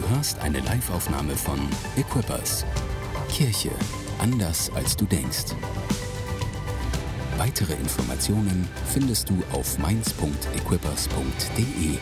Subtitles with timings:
[0.00, 1.58] Du hörst eine Live-Aufnahme von
[1.96, 2.64] Equippers.
[3.30, 3.70] Kirche
[4.18, 5.54] anders als du denkst.
[7.36, 11.98] Weitere Informationen findest du auf mainz.equippers.de.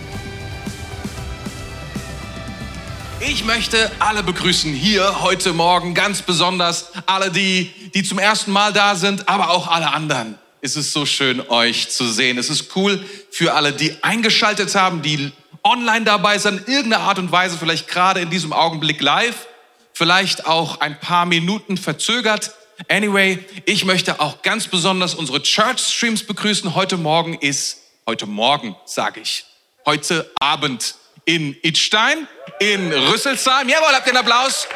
[3.20, 8.72] Ich möchte alle begrüßen hier heute Morgen, ganz besonders alle die, die zum ersten Mal
[8.72, 10.38] da sind, aber auch alle anderen.
[10.60, 12.38] Es ist so schön, euch zu sehen.
[12.38, 15.32] Es ist cool für alle, die eingeschaltet haben, die
[15.64, 19.46] online dabei sind, in irgendeiner Art und Weise, vielleicht gerade in diesem Augenblick live,
[19.92, 22.52] vielleicht auch ein paar Minuten verzögert.
[22.88, 26.74] Anyway, ich möchte auch ganz besonders unsere Church Streams begrüßen.
[26.74, 29.44] Heute Morgen ist, heute Morgen sage ich,
[29.84, 30.94] heute Abend
[31.24, 32.28] in Idstein,
[32.60, 34.68] in Rüsselsheim, jawohl, habt ihr einen Applaus,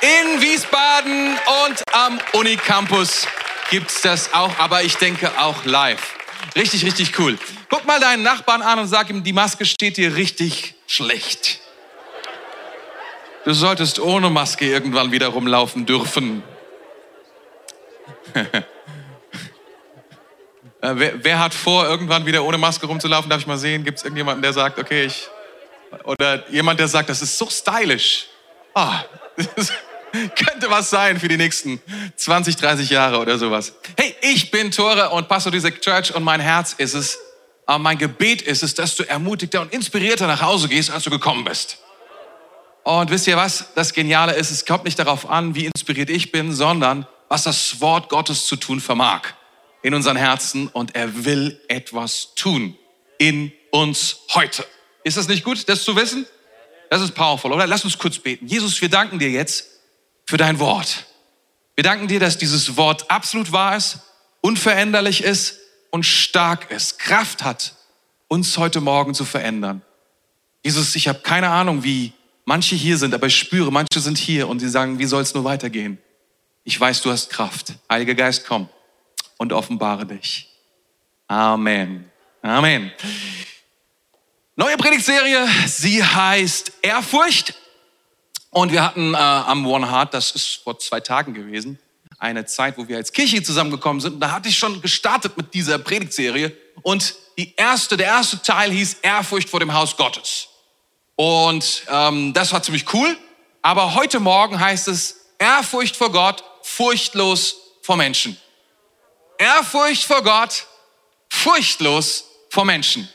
[0.00, 3.26] in Wiesbaden und am Unicampus
[3.70, 6.14] gibt's das auch, aber ich denke auch live.
[6.56, 7.38] Richtig, richtig cool.
[7.70, 11.60] Guck mal deinen Nachbarn an und sag ihm, die Maske steht dir richtig schlecht.
[13.44, 16.42] Du solltest ohne Maske irgendwann wieder rumlaufen dürfen.
[20.82, 23.28] Äh, wer, wer, hat vor, irgendwann wieder ohne Maske rumzulaufen?
[23.28, 23.84] Darf ich mal sehen?
[23.84, 25.28] Gibt es irgendjemanden, der sagt, okay, ich.
[26.04, 28.28] Oder jemand, der sagt, das ist so stylisch.
[28.72, 29.02] Ah,
[30.12, 31.82] könnte was sein für die nächsten
[32.16, 33.74] 20, 30 Jahre oder sowas.
[33.98, 37.18] Hey, ich bin Tore und Pastor dieser Church und mein Herz ist es,
[37.70, 41.10] aber mein Gebet ist es, dass du ermutigter und inspirierter nach Hause gehst, als du
[41.10, 41.78] gekommen bist.
[42.82, 43.66] Und wisst ihr was?
[43.76, 47.80] Das Geniale ist, es kommt nicht darauf an, wie inspiriert ich bin, sondern was das
[47.80, 49.20] Wort Gottes zu tun vermag
[49.82, 50.66] in unseren Herzen.
[50.66, 52.76] Und er will etwas tun
[53.18, 54.66] in uns heute.
[55.04, 56.26] Ist das nicht gut, das zu wissen?
[56.90, 57.68] Das ist powerful, oder?
[57.68, 58.48] Lass uns kurz beten.
[58.48, 59.66] Jesus, wir danken dir jetzt
[60.26, 61.06] für dein Wort.
[61.76, 64.00] Wir danken dir, dass dieses Wort absolut wahr ist,
[64.40, 65.60] unveränderlich ist
[65.90, 67.74] und stark ist, Kraft hat,
[68.28, 69.82] uns heute Morgen zu verändern.
[70.64, 72.12] Jesus, ich habe keine Ahnung, wie
[72.44, 75.34] manche hier sind, aber ich spüre, manche sind hier und sie sagen, wie soll es
[75.34, 75.98] nur weitergehen?
[76.64, 77.74] Ich weiß, du hast Kraft.
[77.90, 78.68] Heiliger Geist, komm
[79.38, 80.48] und offenbare dich.
[81.26, 82.10] Amen.
[82.42, 82.92] Amen.
[84.56, 87.54] Neue Predigtserie, sie heißt Ehrfurcht.
[88.50, 91.78] Und wir hatten äh, am One Heart, das ist vor zwei Tagen gewesen,
[92.20, 94.14] eine Zeit, wo wir als Kirche zusammengekommen sind.
[94.14, 96.56] Und da hatte ich schon gestartet mit dieser Predigtserie.
[96.82, 100.48] Und die erste, der erste Teil hieß Ehrfurcht vor dem Haus Gottes.
[101.16, 103.16] Und ähm, das war ziemlich cool.
[103.62, 108.36] Aber heute Morgen heißt es Ehrfurcht vor Gott, furchtlos vor Menschen.
[109.38, 110.66] Ehrfurcht vor Gott,
[111.30, 113.08] furchtlos vor Menschen.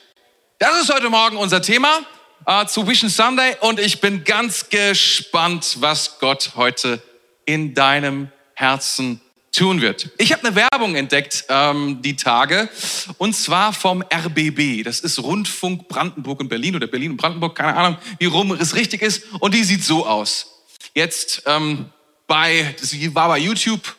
[0.57, 1.99] Das ist heute Morgen unser Thema
[2.47, 7.01] äh, zu Vision Sunday und ich bin ganz gespannt, was Gott heute
[7.45, 9.21] in deinem Herzen
[9.51, 10.09] tun wird.
[10.17, 12.69] Ich habe eine Werbung entdeckt ähm, die Tage
[13.17, 14.83] und zwar vom RBB.
[14.83, 18.75] Das ist Rundfunk Brandenburg und Berlin oder Berlin und Brandenburg, keine Ahnung, wie rum es
[18.75, 19.23] richtig ist.
[19.39, 20.63] Und die sieht so aus.
[20.93, 21.85] Jetzt ähm,
[22.27, 23.95] bei, das war bei YouTube,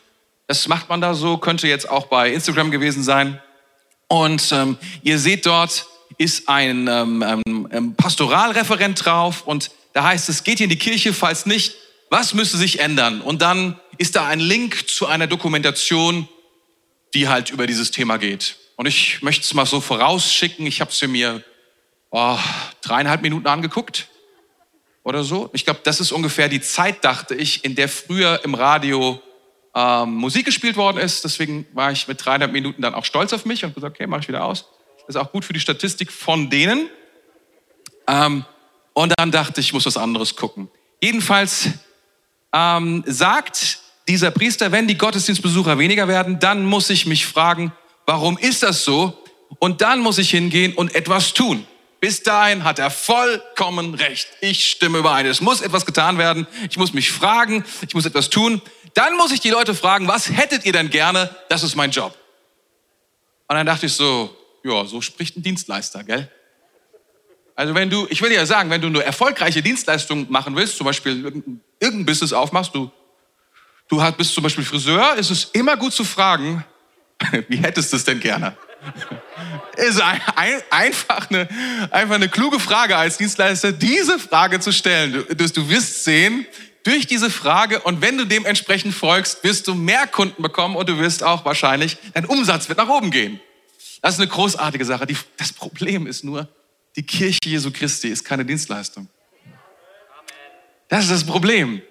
[0.47, 3.41] das macht man da so, könnte jetzt auch bei Instagram gewesen sein.
[4.07, 5.87] Und ähm, ihr seht dort
[6.17, 10.77] ist ein ähm, ähm, ähm Pastoralreferent drauf und da heißt es, geht ihr in die
[10.77, 11.75] Kirche, falls nicht,
[12.09, 13.21] was müsste sich ändern?
[13.21, 16.27] Und dann ist da ein Link zu einer Dokumentation,
[17.13, 18.57] die halt über dieses Thema geht.
[18.75, 20.65] Und ich möchte es mal so vorausschicken.
[20.67, 21.43] Ich habe es mir
[22.11, 22.37] oh,
[22.81, 24.07] dreieinhalb Minuten angeguckt
[25.03, 25.49] oder so.
[25.53, 29.21] Ich glaube, das ist ungefähr die Zeit, dachte ich, in der früher im Radio
[29.73, 31.23] ähm, Musik gespielt worden ist.
[31.23, 34.21] Deswegen war ich mit dreieinhalb Minuten dann auch stolz auf mich und gesagt, okay, mache
[34.21, 34.65] ich wieder aus.
[35.07, 36.89] Das ist auch gut für die Statistik von denen.
[38.07, 38.45] Ähm,
[38.93, 40.69] und dann dachte ich, ich muss was anderes gucken.
[41.01, 41.69] Jedenfalls
[42.53, 47.71] ähm, sagt dieser Priester, wenn die Gottesdienstbesucher weniger werden, dann muss ich mich fragen,
[48.05, 49.23] warum ist das so?
[49.59, 51.65] Und dann muss ich hingehen und etwas tun.
[51.99, 54.27] Bis dahin hat er vollkommen recht.
[54.41, 55.25] Ich stimme überein.
[55.25, 56.45] Es muss etwas getan werden.
[56.69, 57.63] Ich muss mich fragen.
[57.87, 58.61] Ich muss etwas tun.
[58.93, 61.35] Dann muss ich die Leute fragen, was hättet ihr denn gerne?
[61.49, 62.15] Das ist mein Job.
[63.47, 66.29] Und dann dachte ich so, ja, so spricht ein Dienstleister, gell?
[67.55, 70.77] Also wenn du, ich will dir ja sagen, wenn du eine erfolgreiche Dienstleistung machen willst,
[70.77, 71.23] zum Beispiel
[71.79, 72.91] irgendein Business aufmachst, du,
[73.87, 76.63] du bist zum Beispiel Friseur, ist es immer gut zu fragen,
[77.47, 78.55] wie hättest du es denn gerne?
[79.75, 81.47] ist ein, ein, einfach, eine,
[81.91, 85.25] einfach eine kluge Frage als Dienstleister, diese Frage zu stellen.
[85.29, 86.45] Du, du wirst sehen,
[86.87, 90.97] durch diese Frage und wenn du dementsprechend folgst, wirst du mehr Kunden bekommen und du
[90.99, 93.41] wirst auch wahrscheinlich, dein Umsatz wird nach oben gehen.
[94.01, 95.05] Das ist eine großartige Sache.
[95.05, 96.47] Die, das Problem ist nur,
[96.95, 99.09] die Kirche Jesu Christi ist keine Dienstleistung.
[100.87, 101.81] Das ist das Problem.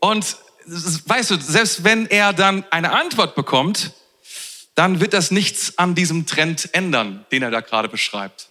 [0.00, 3.92] Und weißt du, selbst wenn er dann eine Antwort bekommt,
[4.74, 8.48] dann wird das nichts an diesem Trend ändern, den er da gerade beschreibt.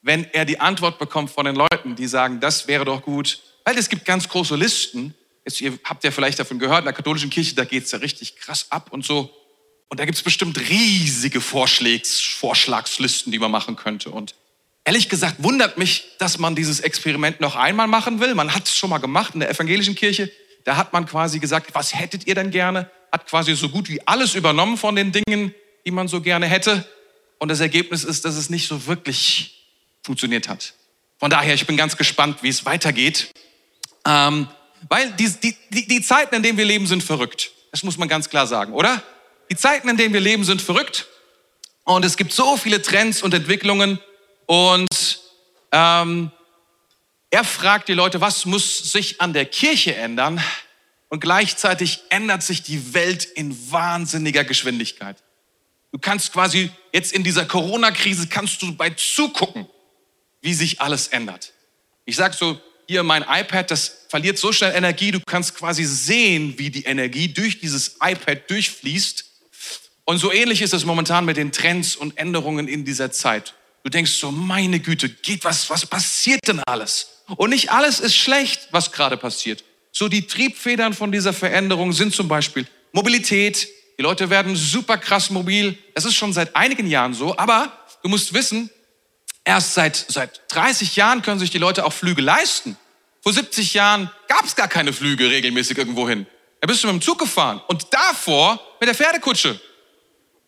[0.00, 3.76] Wenn er die Antwort bekommt von den Leuten, die sagen, das wäre doch gut, Weil
[3.76, 5.14] es gibt ganz große Listen.
[5.44, 8.36] Jetzt, ihr habt ja vielleicht davon gehört, in der katholischen Kirche, da geht's ja richtig
[8.36, 9.30] krass ab und so.
[9.88, 14.08] Und da gibt's bestimmt riesige Vorschlags, Vorschlagslisten, die man machen könnte.
[14.10, 14.34] Und
[14.84, 18.34] ehrlich gesagt wundert mich, dass man dieses Experiment noch einmal machen will.
[18.34, 20.30] Man hat es schon mal gemacht in der evangelischen Kirche.
[20.64, 22.90] Da hat man quasi gesagt, was hättet ihr denn gerne?
[23.10, 25.54] Hat quasi so gut wie alles übernommen von den Dingen,
[25.86, 26.86] die man so gerne hätte.
[27.38, 29.64] Und das Ergebnis ist, dass es nicht so wirklich
[30.02, 30.74] funktioniert hat.
[31.18, 33.30] Von daher, ich bin ganz gespannt, wie es weitergeht.
[34.06, 34.48] Ähm,
[34.88, 35.28] weil die,
[35.70, 37.50] die, die, Zeiten, in denen wir leben, sind verrückt.
[37.72, 39.02] Das muss man ganz klar sagen, oder?
[39.50, 41.06] Die Zeiten, in denen wir leben, sind verrückt.
[41.84, 43.98] Und es gibt so viele Trends und Entwicklungen.
[44.46, 45.20] Und
[45.72, 46.30] ähm,
[47.30, 50.42] er fragt die Leute, was muss sich an der Kirche ändern?
[51.08, 55.16] Und gleichzeitig ändert sich die Welt in wahnsinniger Geschwindigkeit.
[55.90, 59.66] Du kannst quasi jetzt in dieser Corona-Krise kannst du bei zugucken,
[60.42, 61.54] wie sich alles ändert.
[62.04, 66.58] Ich sag so, hier mein iPad, das verliert so schnell Energie, du kannst quasi sehen,
[66.58, 69.24] wie die Energie durch dieses iPad durchfließt.
[70.04, 73.54] Und so ähnlich ist es momentan mit den Trends und Änderungen in dieser Zeit.
[73.88, 77.22] Du denkst so, meine Güte, geht was, was passiert denn alles?
[77.36, 79.64] Und nicht alles ist schlecht, was gerade passiert.
[79.92, 85.30] So die Triebfedern von dieser Veränderung sind zum Beispiel Mobilität, die Leute werden super krass
[85.30, 85.78] mobil.
[85.94, 87.38] Das ist schon seit einigen Jahren so.
[87.38, 88.68] Aber du musst wissen,
[89.42, 92.76] erst seit, seit 30 Jahren können sich die Leute auch Flüge leisten.
[93.22, 96.26] Vor 70 Jahren gab es gar keine Flüge regelmäßig irgendwo hin.
[96.60, 99.58] Da bist du mit dem Zug gefahren und davor mit der Pferdekutsche.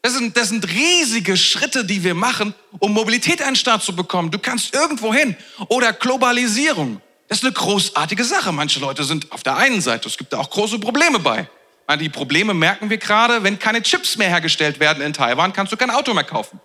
[0.03, 4.31] Das sind, das sind riesige Schritte, die wir machen, um Mobilität an Start zu bekommen.
[4.31, 5.37] Du kannst irgendwo hin.
[5.69, 7.03] Oder Globalisierung.
[7.29, 8.51] Das ist eine großartige Sache.
[8.51, 11.49] Manche Leute sind auf der einen Seite, es gibt da auch große Probleme bei.
[11.99, 15.77] Die Probleme merken wir gerade, wenn keine Chips mehr hergestellt werden in Taiwan, kannst du
[15.77, 16.61] kein Auto mehr kaufen.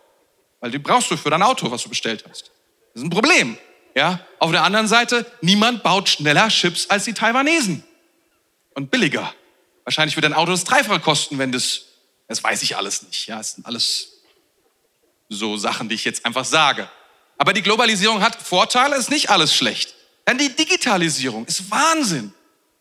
[0.60, 2.52] Weil die brauchst du für dein Auto, was du bestellt hast.
[2.94, 3.58] Das ist ein Problem.
[3.96, 4.20] Ja?
[4.40, 7.84] Auf der anderen Seite, niemand baut schneller Chips als die Taiwanesen.
[8.76, 9.34] Und billiger.
[9.84, 11.82] Wahrscheinlich wird dein Auto das Dreifache kosten, wenn das,
[12.28, 13.28] das weiß ich alles nicht.
[13.28, 14.22] Ja, es sind alles
[15.30, 16.90] so Sachen, die ich jetzt einfach sage.
[17.38, 19.94] Aber die Globalisierung hat Vorteile, ist nicht alles schlecht.
[20.28, 22.34] Denn die Digitalisierung ist Wahnsinn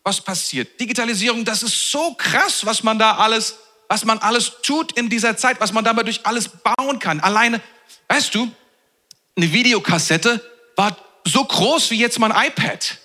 [0.05, 0.79] was passiert.
[0.79, 3.55] Digitalisierung, das ist so krass, was man da alles,
[3.89, 7.19] was man alles tut in dieser Zeit, was man damit durch alles bauen kann.
[7.19, 7.59] Alleine,
[8.07, 8.49] weißt du,
[9.35, 10.39] eine Videokassette
[10.75, 10.95] war
[11.25, 12.99] so groß wie jetzt mein iPad.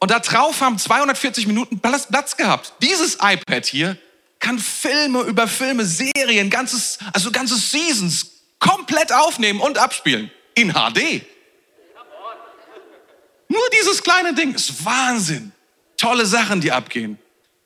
[0.00, 2.72] Und da drauf haben 240 Minuten Platz gehabt.
[2.82, 3.96] Dieses iPad hier
[4.42, 8.26] kann Filme über Filme, Serien, ganzes, also ganze Seasons
[8.58, 10.30] komplett aufnehmen und abspielen.
[10.54, 11.24] In HD.
[13.48, 15.52] Nur dieses kleine Ding ist Wahnsinn
[16.02, 17.16] tolle Sachen, die abgehen.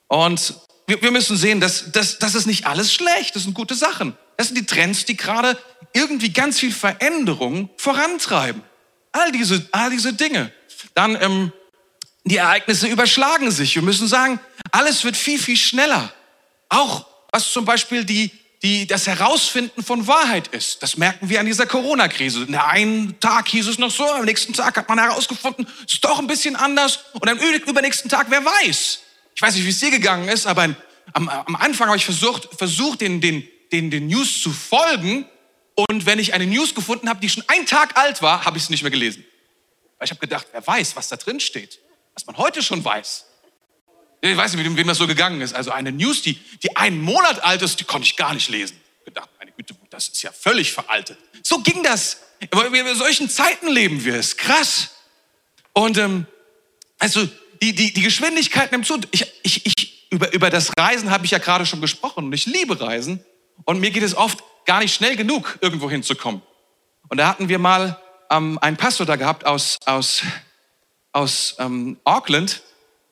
[0.08, 0.54] Und
[0.86, 4.16] wir, wir müssen sehen, dass, dass, das ist nicht alles schlecht, das sind gute Sachen.
[4.36, 5.58] Das sind die Trends, die gerade
[5.94, 8.62] irgendwie ganz viel Veränderung vorantreiben.
[9.12, 10.52] All diese, all diese Dinge.
[10.94, 11.52] Dann ähm,
[12.24, 13.74] die Ereignisse überschlagen sich.
[13.74, 14.38] Wir müssen sagen,
[14.70, 16.12] alles wird viel, viel schneller.
[16.68, 18.30] Auch was zum Beispiel die,
[18.62, 20.82] die, das Herausfinden von Wahrheit ist.
[20.82, 22.44] Das merken wir an dieser Corona-Krise.
[22.44, 26.04] In einen Tag hieß es noch so, am nächsten Tag hat man herausgefunden, es ist
[26.04, 29.00] doch ein bisschen anders und am übernächsten Tag, wer weiß.
[29.34, 30.74] Ich weiß nicht, wie es dir gegangen ist, aber
[31.12, 35.26] am, am Anfang habe ich versucht, versucht den, den, den, den News zu folgen
[35.90, 38.64] und wenn ich eine News gefunden habe, die schon einen Tag alt war, habe ich
[38.64, 39.24] sie nicht mehr gelesen.
[39.98, 41.78] Weil ich habe gedacht, wer weiß, was da drin steht,
[42.14, 43.25] was man heute schon weiß.
[44.20, 45.54] Ich weiß nicht, wem das so gegangen ist.
[45.54, 48.80] Also eine News, die, die einen Monat alt ist, die konnte ich gar nicht lesen.
[49.00, 51.18] Ich gedacht, meine Güte, das ist ja völlig veraltet.
[51.42, 52.18] So ging das.
[52.40, 54.14] In solchen Zeiten leben wir.
[54.16, 54.90] Es krass.
[55.72, 56.26] Und ähm,
[56.98, 57.28] also
[57.62, 58.98] die, die, die Geschwindigkeit nimmt zu.
[59.10, 62.46] Ich, ich, ich, über, über das Reisen habe ich ja gerade schon gesprochen und ich
[62.46, 63.24] liebe Reisen.
[63.64, 66.42] Und mir geht es oft gar nicht schnell genug, irgendwo hinzukommen.
[67.08, 70.22] Und da hatten wir mal ähm, einen Pastor da gehabt aus, aus,
[71.12, 72.62] aus ähm, Auckland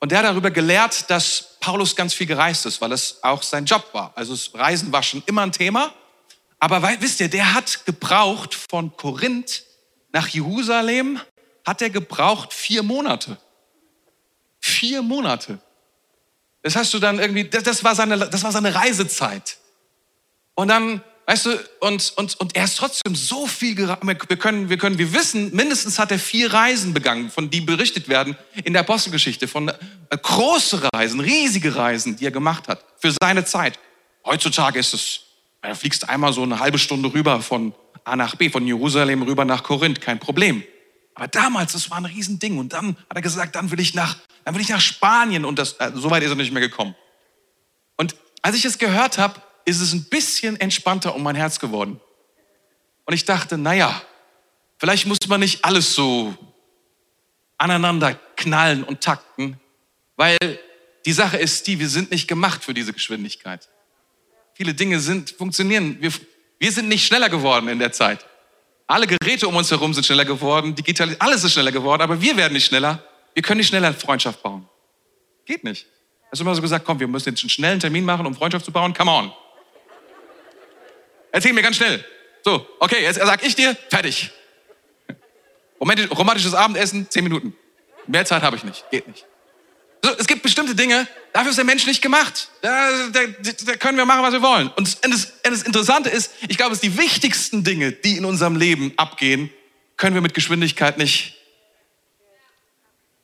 [0.04, 3.64] und der hat darüber gelehrt, dass Paulus ganz viel gereist ist, weil es auch sein
[3.64, 4.12] Job war.
[4.14, 5.94] Also Reisen war schon immer ein Thema.
[6.58, 9.62] Aber wisst ihr, der hat gebraucht von Korinth
[10.12, 11.22] nach Jerusalem,
[11.64, 13.38] hat er gebraucht vier Monate.
[14.60, 15.58] Vier Monate.
[16.60, 19.56] Das hast du dann irgendwie, das, das, war, seine, das war seine Reisezeit.
[20.52, 24.02] Und dann Weißt du, und, und, und er ist trotzdem so viel gereist.
[24.02, 28.08] Wir können, wir können, wir wissen, mindestens hat er vier Reisen begangen, von die berichtet
[28.08, 29.74] werden in der Apostelgeschichte, von äh,
[30.10, 33.78] große Reisen, riesige Reisen, die er gemacht hat, für seine Zeit.
[34.26, 35.20] Heutzutage ist es,
[35.62, 39.22] da fliegst du einmal so eine halbe Stunde rüber von A nach B, von Jerusalem
[39.22, 40.62] rüber nach Korinth, kein Problem.
[41.14, 42.58] Aber damals, das war ein Riesending.
[42.58, 45.44] Und dann hat er gesagt, dann will ich nach, dann will ich nach Spanien.
[45.44, 46.94] Und das, äh, so weit ist er nicht mehr gekommen.
[47.96, 52.00] Und als ich das gehört habe, ist es ein bisschen entspannter um mein Herz geworden.
[53.04, 54.02] Und ich dachte, naja,
[54.78, 56.34] vielleicht muss man nicht alles so
[57.58, 59.60] aneinander knallen und takten,
[60.16, 60.38] weil
[61.06, 63.68] die Sache ist die, wir sind nicht gemacht für diese Geschwindigkeit.
[64.54, 65.96] Viele Dinge sind, funktionieren.
[66.00, 66.12] Wir,
[66.58, 68.24] wir sind nicht schneller geworden in der Zeit.
[68.86, 72.36] Alle Geräte um uns herum sind schneller geworden, digital, alles ist schneller geworden, aber wir
[72.36, 73.02] werden nicht schneller.
[73.32, 74.68] Wir können nicht schneller Freundschaft bauen.
[75.44, 75.86] Geht nicht.
[76.30, 78.64] Hast du immer so gesagt, komm, wir müssen jetzt einen schnellen Termin machen, um Freundschaft
[78.64, 78.94] zu bauen?
[78.94, 79.32] Come on.
[81.34, 82.04] Erzähl mir ganz schnell.
[82.44, 84.30] So, okay, jetzt sag ich dir, fertig.
[85.80, 87.56] Romantisches Abendessen, zehn Minuten.
[88.06, 88.88] Mehr Zeit habe ich nicht.
[88.92, 89.26] Geht nicht.
[90.00, 92.50] So, es gibt bestimmte Dinge, dafür ist der Mensch nicht gemacht.
[92.62, 93.20] Da, da,
[93.66, 94.68] da können wir machen, was wir wollen.
[94.76, 98.92] Und das, das Interessante ist, ich glaube, es die wichtigsten Dinge, die in unserem Leben
[98.96, 99.50] abgehen,
[99.96, 101.34] können wir mit Geschwindigkeit nicht,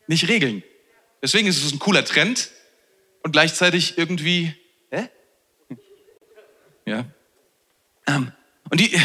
[0.09, 0.65] nicht regeln.
[1.23, 2.51] Deswegen ist es ein cooler Trend
[3.23, 4.53] und gleichzeitig irgendwie,
[4.91, 5.09] hä?
[6.87, 7.05] Ja.
[8.11, 8.33] Ähm,
[8.71, 8.99] und die,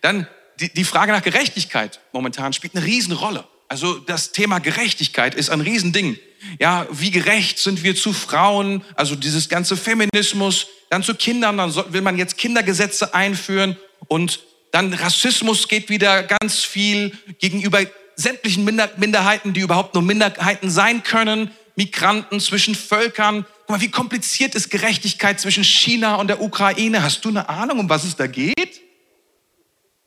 [0.00, 0.26] dann
[0.60, 3.44] die, die Frage nach Gerechtigkeit momentan spielt eine Riesenrolle.
[3.68, 6.18] Also das Thema Gerechtigkeit ist ein Riesending.
[6.60, 8.84] Ja, wie gerecht sind wir zu Frauen?
[8.96, 13.76] Also dieses ganze Feminismus, dann zu Kindern, dann will man jetzt Kindergesetze einführen
[14.08, 14.40] und
[14.72, 17.80] dann Rassismus geht wieder ganz viel gegenüber
[18.16, 23.46] sämtlichen Minderheiten, die überhaupt nur Minderheiten sein können, Migranten zwischen Völkern.
[23.72, 27.02] Guck mal, wie kompliziert ist Gerechtigkeit zwischen China und der Ukraine?
[27.02, 28.82] Hast du eine Ahnung, um was es da geht?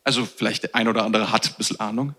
[0.03, 2.13] Also vielleicht der ein oder andere hat ein bisschen Ahnung.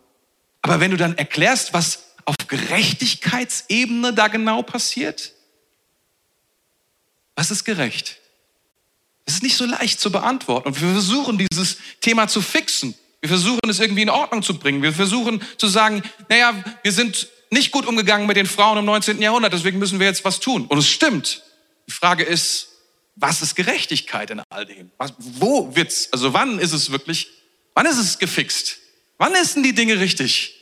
[0.61, 5.35] Aber wenn du dann erklärst, was auf Gerechtigkeitsebene da genau passiert,
[7.37, 8.19] was ist gerecht?
[9.25, 10.67] Das ist nicht so leicht zu beantworten.
[10.67, 12.97] Und wir versuchen dieses Thema zu fixen.
[13.21, 14.83] Wir versuchen es irgendwie in Ordnung zu bringen.
[14.83, 19.21] Wir versuchen zu sagen, naja, wir sind nicht gut umgegangen mit den Frauen im 19.
[19.21, 20.67] Jahrhundert, deswegen müssen wir jetzt was tun.
[20.67, 21.43] Und es stimmt.
[21.87, 22.69] Die Frage ist,
[23.15, 24.91] was ist Gerechtigkeit in all dem?
[24.99, 27.29] Was, wo wird's, also wann ist es wirklich,
[27.75, 28.79] wann ist es gefixt?
[29.19, 30.55] Wann ist denn die Dinge richtig?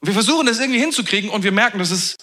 [0.00, 2.16] Und wir versuchen das irgendwie hinzukriegen und wir merken, das ist,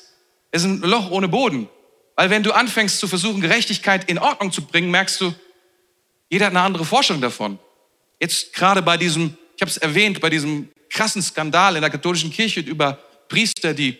[0.52, 1.70] ist ein Loch ohne Boden.
[2.16, 5.34] Weil wenn du anfängst zu versuchen, Gerechtigkeit in Ordnung zu bringen, merkst du,
[6.30, 7.60] jeder hat eine andere Vorstellung davon.
[8.20, 12.32] Jetzt gerade bei diesem, ich habe es erwähnt, bei diesem krassen Skandal in der katholischen
[12.32, 13.00] Kirche über
[13.32, 13.98] Priester, die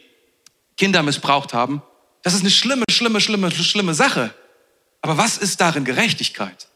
[0.76, 1.82] Kinder missbraucht haben.
[2.22, 4.36] Das ist eine schlimme, schlimme, schlimme, schlimme Sache.
[5.02, 6.68] Aber was ist darin Gerechtigkeit?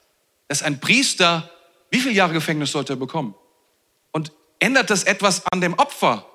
[0.47, 1.51] Dass ein Priester,
[1.91, 3.35] wie viele Jahre Gefängnis sollte er bekommen?
[4.13, 6.25] Und ändert das etwas an dem Opfer?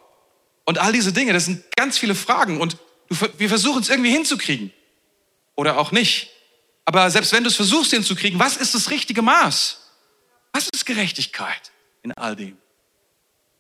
[0.67, 2.77] Und all diese Dinge, das sind ganz viele Fragen und
[3.39, 4.73] wir versuchen es irgendwie hinzukriegen.
[5.57, 6.31] Oder auch nicht.
[6.85, 9.81] Aber selbst wenn du es versuchst hinzukriegen, was ist das richtige Maß?
[10.53, 11.73] Was ist Gerechtigkeit
[12.03, 12.60] in all dem?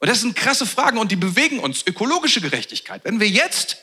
[0.00, 1.86] Und das sind krasse Fragen und die bewegen uns.
[1.86, 3.02] Ökologische Gerechtigkeit.
[3.04, 3.76] Wenn wir jetzt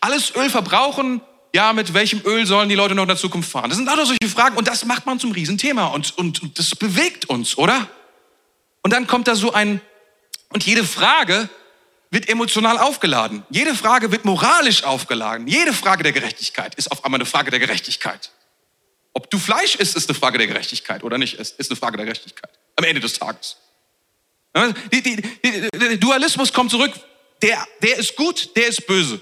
[0.00, 1.20] alles Öl verbrauchen,
[1.54, 3.68] ja, mit welchem Öl sollen die Leute noch in der Zukunft fahren?
[3.68, 6.70] Das sind noch solche Fragen und das macht man zum Riesenthema und, und, und das
[6.70, 7.88] bewegt uns, oder?
[8.82, 9.82] Und dann kommt da so ein,
[10.48, 11.50] und jede Frage
[12.10, 13.44] wird emotional aufgeladen.
[13.50, 15.46] Jede Frage wird moralisch aufgeladen.
[15.46, 18.30] Jede Frage der Gerechtigkeit ist auf einmal eine Frage der Gerechtigkeit.
[19.12, 21.96] Ob du Fleisch isst, ist eine Frage der Gerechtigkeit oder nicht, ist, ist eine Frage
[21.96, 22.50] der Gerechtigkeit.
[22.76, 23.56] Am Ende des Tages.
[24.92, 26.92] Die, die, die, der Dualismus kommt zurück.
[27.42, 29.20] Der, der ist gut, der ist böse.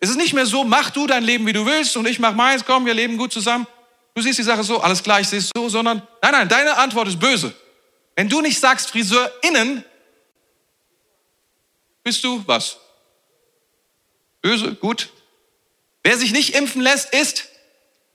[0.00, 2.34] Es ist nicht mehr so, mach du dein Leben, wie du willst und ich mach
[2.34, 3.66] meins, komm, wir leben gut zusammen.
[4.14, 7.08] Du siehst die Sache so, alles klar, ich sehe so, sondern nein, nein, deine Antwort
[7.08, 7.54] ist böse.
[8.16, 9.84] Wenn du nicht sagst Friseur innen,
[12.02, 12.78] bist du was?
[14.40, 14.74] Böse?
[14.74, 15.10] Gut?
[16.02, 17.48] Wer sich nicht impfen lässt, ist,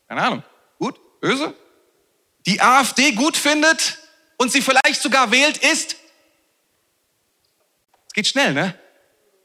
[0.07, 0.43] keine Ahnung,
[0.79, 0.99] gut?
[1.21, 1.53] Böse?
[2.47, 3.99] Die AfD gut findet
[4.37, 5.95] und sie vielleicht sogar wählt, ist,
[8.15, 8.73] geht schnell, ne?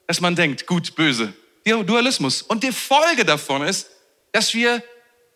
[0.07, 1.35] Dass man denkt, gut, böse.
[1.65, 2.43] Dualismus.
[2.43, 3.91] Und die Folge davon ist,
[4.33, 4.83] dass wir,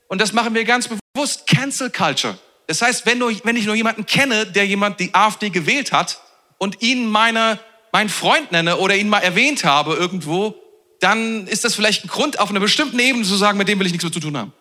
[0.08, 2.38] und das machen wir ganz bewusst, Cancel Culture.
[2.66, 6.20] Das heißt, wenn, du, wenn ich nur jemanden kenne, der jemand die AfD gewählt hat
[6.58, 7.60] und ihn meiner
[7.94, 10.56] meinen Freund nenne oder ihn mal erwähnt habe irgendwo,
[10.98, 13.86] dann ist das vielleicht ein Grund, auf einer bestimmten Ebene zu sagen, mit dem will
[13.86, 14.52] ich nichts mehr zu tun haben.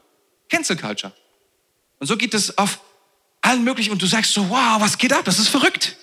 [0.50, 1.12] Cancel Culture.
[1.98, 2.80] Und so geht es auf
[3.42, 5.25] allen möglichen und du sagst so, wow, was geht ab?
[5.25, 5.98] Das ist verrückt.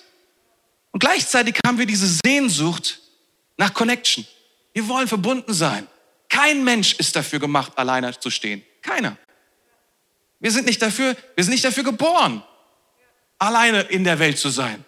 [0.91, 2.99] Und gleichzeitig haben wir diese Sehnsucht
[3.57, 4.25] nach Connection.
[4.73, 5.87] Wir wollen verbunden sein.
[6.29, 8.63] Kein Mensch ist dafür gemacht, alleine zu stehen.
[8.81, 9.17] Keiner.
[10.39, 12.43] Wir sind nicht dafür, wir sind nicht dafür geboren,
[13.37, 14.83] alleine in der Welt zu sein.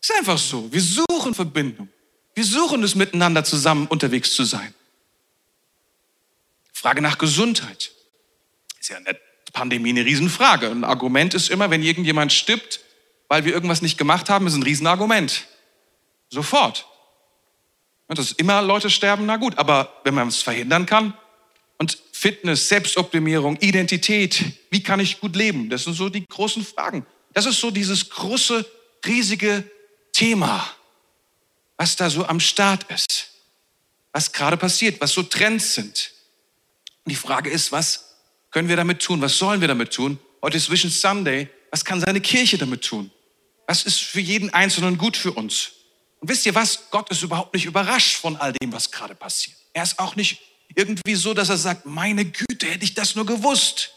[0.00, 0.70] Ist einfach so.
[0.72, 1.88] Wir suchen Verbindung.
[2.34, 4.74] Wir suchen es miteinander zusammen unterwegs zu sein.
[6.72, 7.92] Frage nach Gesundheit.
[8.80, 9.18] Ist ja in der
[9.52, 10.68] Pandemie eine Riesenfrage.
[10.68, 12.80] Ein Argument ist immer, wenn irgendjemand stirbt,
[13.32, 15.46] weil wir irgendwas nicht gemacht haben, ist ein Riesenargument.
[16.28, 16.86] Sofort.
[18.06, 21.14] Und das ist immer Leute sterben, na gut, aber wenn man es verhindern kann,
[21.78, 25.70] und Fitness, Selbstoptimierung, Identität, wie kann ich gut leben?
[25.70, 27.06] Das sind so die großen Fragen.
[27.32, 28.66] Das ist so dieses große,
[29.06, 29.64] riesige
[30.12, 30.68] Thema,
[31.78, 33.30] was da so am Start ist.
[34.12, 36.12] was gerade passiert, was so Trends sind.
[37.06, 38.14] Und die Frage ist, was
[38.50, 39.22] können wir damit tun?
[39.22, 40.18] Was sollen wir damit tun?
[40.42, 41.48] Heute ist Vision Sunday.
[41.70, 43.10] Was kann seine Kirche damit tun?
[43.72, 45.70] Was ist für jeden Einzelnen gut für uns?
[46.20, 46.90] Und wisst ihr was?
[46.90, 49.56] Gott ist überhaupt nicht überrascht von all dem, was gerade passiert.
[49.72, 50.42] Er ist auch nicht
[50.74, 53.94] irgendwie so, dass er sagt, meine Güte, hätte ich das nur gewusst,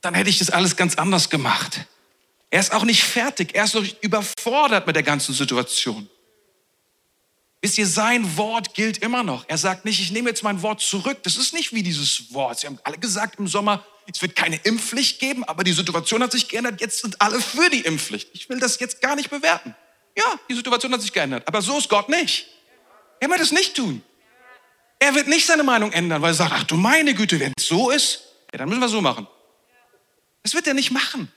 [0.00, 1.84] dann hätte ich das alles ganz anders gemacht.
[2.48, 6.08] Er ist auch nicht fertig, er ist noch überfordert mit der ganzen Situation.
[7.60, 9.44] Wisst ihr, sein Wort gilt immer noch.
[9.46, 11.18] Er sagt nicht, ich nehme jetzt mein Wort zurück.
[11.22, 12.60] Das ist nicht wie dieses Wort.
[12.60, 16.32] Sie haben alle gesagt im Sommer, es wird keine Impfpflicht geben, aber die Situation hat
[16.32, 16.80] sich geändert.
[16.80, 18.30] Jetzt sind alle für die Impfpflicht.
[18.32, 19.74] Ich will das jetzt gar nicht bewerten.
[20.16, 21.46] Ja, die Situation hat sich geändert.
[21.46, 22.46] Aber so ist Gott nicht.
[23.20, 24.02] Er wird es nicht tun.
[24.98, 27.66] Er wird nicht seine Meinung ändern, weil er sagt, ach du meine Güte, wenn es
[27.66, 28.22] so ist,
[28.52, 29.26] ja, dann müssen wir so machen.
[30.42, 31.30] Das wird er nicht machen.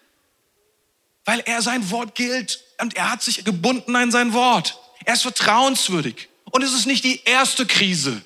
[1.25, 4.79] Weil er sein Wort gilt und er hat sich gebunden an sein Wort.
[5.05, 6.29] Er ist vertrauenswürdig.
[6.51, 8.21] Und es ist nicht die erste Krise,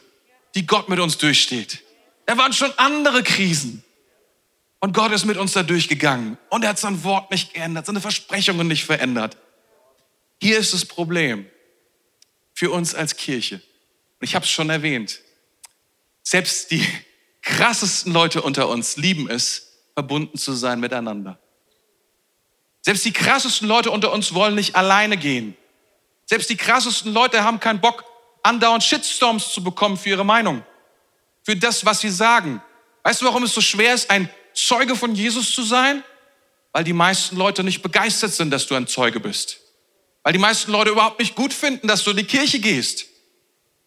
[0.55, 1.83] die Gott mit uns durchsteht.
[2.25, 3.84] Da waren schon andere Krisen.
[4.85, 6.37] Und Gott ist mit uns da durchgegangen.
[6.51, 9.35] Und er hat sein Wort nicht geändert, seine Versprechungen nicht verändert.
[10.39, 11.47] Hier ist das Problem
[12.53, 13.55] für uns als Kirche.
[13.55, 15.21] Und ich habe es schon erwähnt.
[16.21, 16.87] Selbst die
[17.41, 21.39] krassesten Leute unter uns lieben es, verbunden zu sein miteinander.
[22.81, 25.57] Selbst die krassesten Leute unter uns wollen nicht alleine gehen.
[26.27, 28.05] Selbst die krassesten Leute haben keinen Bock,
[28.43, 30.63] andauernd Shitstorms zu bekommen für ihre Meinung,
[31.41, 32.61] für das, was sie sagen.
[33.01, 36.03] Weißt du, warum es so schwer ist, ein Zeuge von Jesus zu sein?
[36.71, 39.59] Weil die meisten Leute nicht begeistert sind, dass du ein Zeuge bist.
[40.23, 43.05] Weil die meisten Leute überhaupt nicht gut finden, dass du in die Kirche gehst.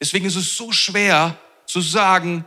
[0.00, 2.44] Deswegen ist es so schwer zu sagen,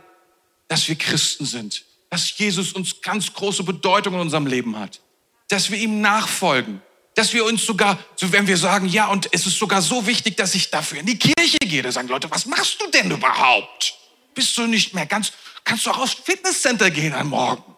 [0.68, 5.00] dass wir Christen sind, dass Jesus uns ganz große Bedeutung in unserem Leben hat,
[5.48, 6.80] dass wir ihm nachfolgen,
[7.14, 10.36] dass wir uns sogar, so wenn wir sagen, ja, und es ist sogar so wichtig,
[10.36, 13.94] dass ich dafür in die Kirche gehe, da sagen Leute, was machst du denn überhaupt?
[14.34, 17.71] Bist du nicht mehr ganz, kannst du auch aufs Fitnesscenter gehen am Morgen?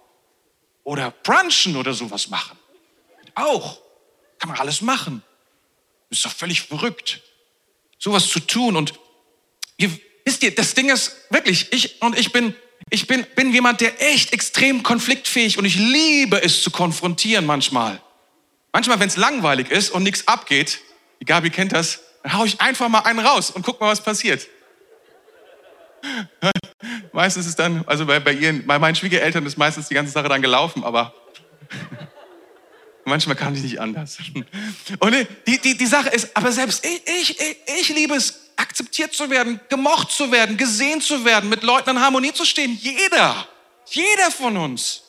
[0.85, 2.59] Oder brunchen oder sowas machen?
[3.35, 3.81] Auch.
[4.39, 5.23] Kann man alles machen.
[6.11, 7.23] ist doch völlig verrückt,
[7.99, 8.77] sowas zu tun.
[8.77, 8.95] Und
[9.79, 9.91] ihr,
[10.25, 12.55] wisst ihr, das Ding ist wirklich, ich und ich bin,
[12.91, 18.01] ich bin, bin jemand, der echt extrem konfliktfähig und ich liebe es zu konfrontieren manchmal.
[18.73, 20.81] Manchmal, wenn es langweilig ist und nichts abgeht,
[21.21, 24.03] die Gabi kennt das, dann hau ich einfach mal einen raus und guck mal, was
[24.03, 24.47] passiert.
[27.15, 30.29] Meistens ist dann, also bei, bei, ihren, bei meinen Schwiegereltern ist meistens die ganze Sache
[30.29, 31.15] dann gelaufen, aber
[33.05, 34.19] manchmal kann ich nicht anders.
[34.99, 39.13] Und die, die, die Sache ist, aber selbst ich, ich, ich, ich liebe es, akzeptiert
[39.13, 42.79] zu werden, gemocht zu werden, gesehen zu werden, mit Leuten in Harmonie zu stehen.
[42.81, 43.49] Jeder,
[43.87, 45.03] jeder von uns.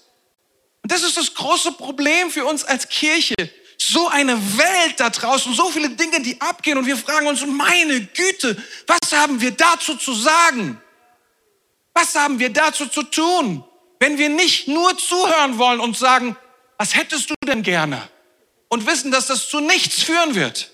[0.81, 3.35] Und das ist das große Problem für uns als Kirche.
[3.77, 8.01] So eine Welt da draußen, so viele Dinge, die abgehen und wir fragen uns, meine
[8.01, 10.81] Güte, was haben wir dazu zu sagen?
[11.95, 13.63] Was haben wir dazu zu tun,
[13.99, 16.35] wenn wir nicht nur zuhören wollen und sagen,
[16.77, 18.07] was hättest du denn gerne?
[18.67, 20.69] Und wissen, dass das zu nichts führen wird,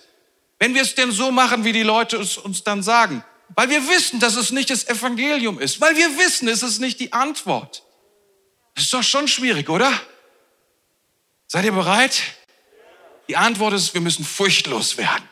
[0.59, 3.23] wenn wir es denn so machen, wie die Leute es uns dann sagen.
[3.55, 5.79] Weil wir wissen, dass es nicht das Evangelium ist.
[5.79, 7.83] Weil wir wissen, es ist nicht die Antwort.
[8.73, 9.91] Das ist doch schon schwierig, oder?
[11.47, 12.21] Seid ihr bereit?
[13.27, 15.29] Die Antwort ist, wir müssen furchtlos werden.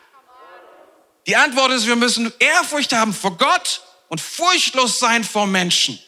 [1.26, 5.98] Die Antwort ist, wir müssen Ehrfurcht haben vor Gott und furchtlos sein vor Menschen.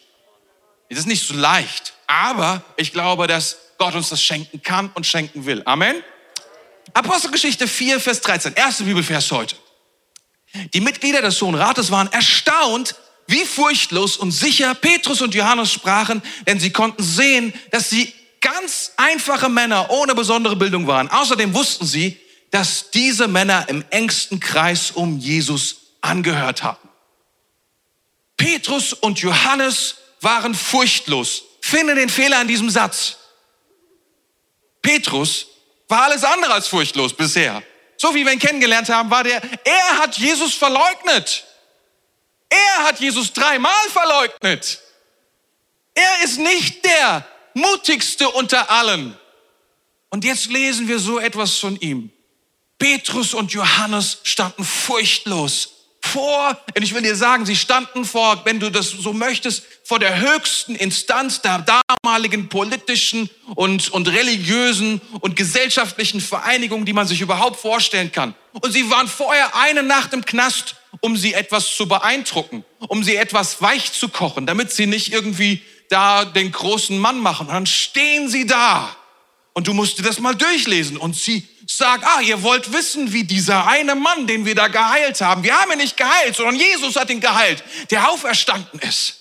[0.90, 5.06] Das ist nicht so leicht, aber ich glaube, dass Gott uns das schenken kann und
[5.06, 5.62] schenken will.
[5.64, 5.96] Amen.
[6.92, 9.56] Apostelgeschichte 4, Vers 13, erste Bibelvers heute.
[10.74, 16.22] Die Mitglieder des Hohen Rates waren erstaunt, wie furchtlos und sicher Petrus und Johannes sprachen,
[16.46, 21.08] denn sie konnten sehen, dass sie ganz einfache Männer ohne besondere Bildung waren.
[21.08, 26.81] Außerdem wussten sie, dass diese Männer im engsten Kreis um Jesus angehört hatten.
[28.42, 31.44] Petrus und Johannes waren furchtlos.
[31.60, 33.16] Finde den Fehler in diesem Satz.
[34.82, 35.46] Petrus
[35.86, 37.62] war alles andere als furchtlos bisher.
[37.96, 41.44] So wie wir ihn kennengelernt haben, war der, er hat Jesus verleugnet.
[42.48, 44.80] Er hat Jesus dreimal verleugnet.
[45.94, 47.24] Er ist nicht der
[47.54, 49.16] mutigste unter allen.
[50.10, 52.10] Und jetzt lesen wir so etwas von ihm.
[52.76, 55.81] Petrus und Johannes standen furchtlos
[56.12, 59.98] vor, und ich will dir sagen, sie standen vor, wenn du das so möchtest, vor
[59.98, 61.64] der höchsten Instanz der
[62.02, 68.34] damaligen politischen und, und religiösen und gesellschaftlichen Vereinigung, die man sich überhaupt vorstellen kann.
[68.52, 73.16] Und sie waren vorher eine Nacht im Knast, um sie etwas zu beeindrucken, um sie
[73.16, 77.46] etwas weich zu kochen, damit sie nicht irgendwie da den großen Mann machen.
[77.46, 78.94] Und dann stehen sie da.
[79.54, 80.96] Und du musst dir das mal durchlesen.
[80.96, 85.20] Und sie Sag, ah, ihr wollt wissen, wie dieser eine Mann, den wir da geheilt
[85.20, 85.42] haben.
[85.42, 89.20] Wir haben ihn nicht geheilt, sondern Jesus hat ihn geheilt, der auferstanden ist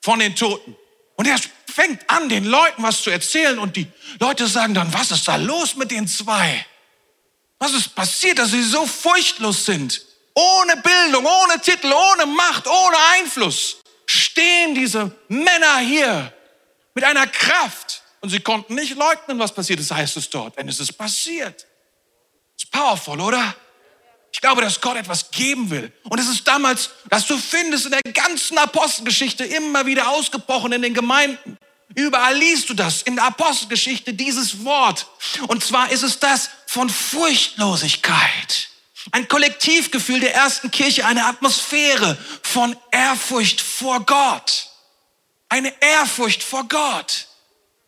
[0.00, 0.76] von den Toten.
[1.16, 3.86] Und er fängt an, den Leuten was zu erzählen und die
[4.20, 6.64] Leute sagen dann, was ist da los mit den zwei?
[7.58, 10.02] Was ist passiert, dass sie so furchtlos sind?
[10.34, 16.32] Ohne Bildung, ohne Titel, ohne Macht, ohne Einfluss stehen diese Männer hier
[16.94, 18.02] mit einer Kraft.
[18.26, 20.58] Und sie konnten nicht leugnen, was passiert ist, heißt es dort.
[20.58, 21.64] Denn es ist passiert.
[22.56, 23.54] Ist powerful, oder?
[24.32, 25.92] Ich glaube, dass Gott etwas geben will.
[26.02, 30.82] Und es ist damals, dass du findest in der ganzen Apostelgeschichte immer wieder ausgebrochen in
[30.82, 31.56] den Gemeinden.
[31.94, 35.06] Überall liest du das in der Apostelgeschichte, dieses Wort.
[35.46, 38.70] Und zwar ist es das von Furchtlosigkeit.
[39.12, 44.68] Ein Kollektivgefühl der ersten Kirche, eine Atmosphäre von Ehrfurcht vor Gott.
[45.48, 47.28] Eine Ehrfurcht vor Gott.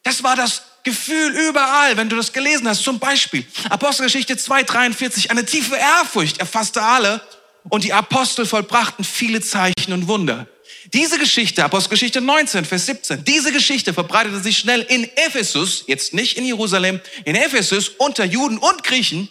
[0.08, 2.82] Das war das Gefühl überall, wenn du das gelesen hast.
[2.82, 5.28] Zum Beispiel Apostelgeschichte 2,43.
[5.28, 7.20] Eine tiefe Ehrfurcht erfasste alle
[7.68, 10.46] und die Apostel vollbrachten viele Zeichen und Wunder.
[10.94, 16.38] Diese Geschichte, Apostelgeschichte 19, Vers 17, diese Geschichte verbreitete sich schnell in Ephesus, jetzt nicht
[16.38, 19.30] in Jerusalem, in Ephesus unter Juden und Griechen.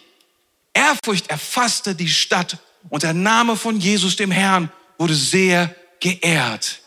[0.74, 2.56] Ehrfurcht erfasste die Stadt
[2.88, 6.78] und der Name von Jesus, dem Herrn, wurde sehr geehrt.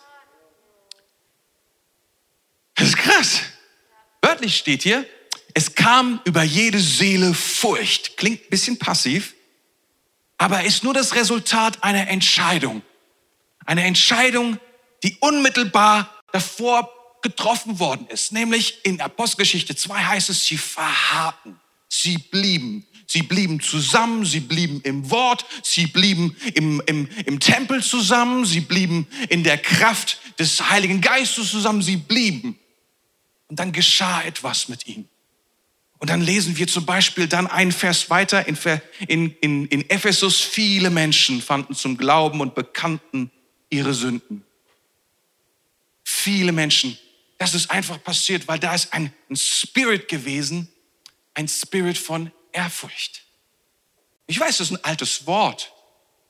[2.75, 3.41] Das ist krass.
[4.31, 5.05] Wörtlich steht hier,
[5.53, 8.15] es kam über jede Seele Furcht.
[8.15, 9.33] Klingt ein bisschen passiv,
[10.37, 12.81] aber ist nur das Resultat einer Entscheidung.
[13.65, 14.57] Eine Entscheidung,
[15.03, 16.89] die unmittelbar davor
[17.21, 18.31] getroffen worden ist.
[18.31, 22.87] Nämlich in Apostelgeschichte 2 heißt es, sie verharrten, sie blieben.
[23.07, 28.61] Sie blieben zusammen, sie blieben im Wort, sie blieben im, im, im Tempel zusammen, sie
[28.61, 32.57] blieben in der Kraft des Heiligen Geistes zusammen, sie blieben.
[33.51, 35.09] Und dann geschah etwas mit ihnen.
[35.99, 38.55] Und dann lesen wir zum Beispiel dann einen Vers weiter in,
[39.41, 40.39] in, in, Ephesus.
[40.39, 43.29] Viele Menschen fanden zum Glauben und bekannten
[43.69, 44.45] ihre Sünden.
[46.05, 46.97] Viele Menschen.
[47.39, 50.69] Das ist einfach passiert, weil da ist ein, ein Spirit gewesen,
[51.33, 53.21] ein Spirit von Ehrfurcht.
[54.27, 55.73] Ich weiß, das ist ein altes Wort.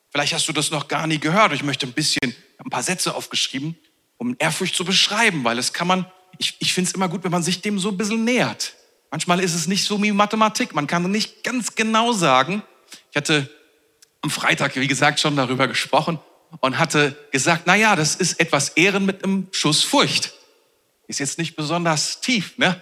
[0.10, 1.54] Vielleicht hast du das noch gar nie gehört.
[1.54, 3.78] Ich möchte ein bisschen, ein paar Sätze aufgeschrieben,
[4.18, 7.32] um Ehrfurcht zu beschreiben, weil es kann man, ich, ich finde es immer gut, wenn
[7.32, 8.74] man sich dem so ein bisschen nähert.
[9.10, 10.74] Manchmal ist es nicht so wie Mathematik.
[10.74, 12.64] Man kann nicht ganz genau sagen.
[13.12, 13.50] Ich hatte
[14.22, 16.20] am Freitag, wie gesagt, schon darüber gesprochen
[16.60, 20.34] und hatte gesagt, na ja, das ist etwas Ehren mit einem Schuss Furcht.
[21.08, 22.82] Ist jetzt nicht besonders tief, ne?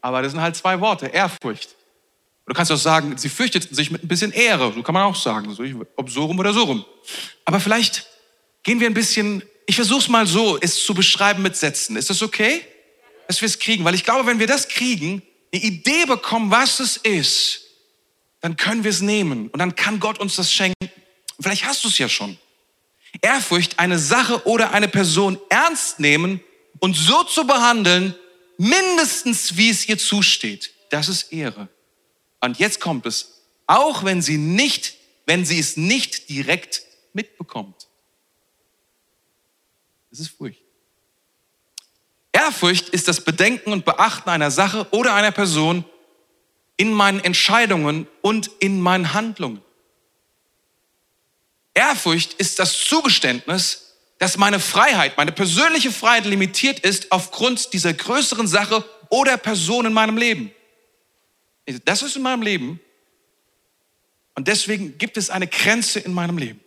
[0.00, 1.76] Aber das sind halt zwei Worte, Ehrfurcht.
[2.46, 4.72] Du kannst auch sagen, sie fürchteten sich mit ein bisschen Ehre.
[4.72, 5.56] So kann man auch sagen,
[5.94, 6.84] ob so rum oder so rum.
[7.44, 8.06] Aber vielleicht
[8.64, 11.96] gehen wir ein bisschen, ich versuche es mal so, es zu beschreiben mit Sätzen.
[11.96, 12.62] Ist das okay?
[13.30, 13.84] Dass wir es kriegen?
[13.84, 17.60] Weil ich glaube, wenn wir das kriegen, eine Idee bekommen, was es ist,
[18.40, 20.90] dann können wir es nehmen und dann kann Gott uns das schenken.
[21.38, 22.36] Vielleicht hast du es ja schon.
[23.22, 26.42] Ehrfurcht, eine Sache oder eine Person ernst nehmen
[26.80, 28.16] und so zu behandeln,
[28.58, 30.74] mindestens wie es ihr zusteht.
[30.90, 31.68] Das ist Ehre.
[32.40, 37.86] Und jetzt kommt es, auch wenn sie nicht, wenn sie es nicht direkt mitbekommt.
[40.10, 40.64] Das ist Furcht.
[42.40, 45.84] Ehrfurcht ist das Bedenken und Beachten einer Sache oder einer Person
[46.78, 49.60] in meinen Entscheidungen und in meinen Handlungen.
[51.74, 58.46] Ehrfurcht ist das Zugeständnis, dass meine Freiheit, meine persönliche Freiheit limitiert ist aufgrund dieser größeren
[58.46, 60.50] Sache oder Person in meinem Leben.
[61.84, 62.80] Das ist in meinem Leben
[64.34, 66.60] und deswegen gibt es eine Grenze in meinem Leben.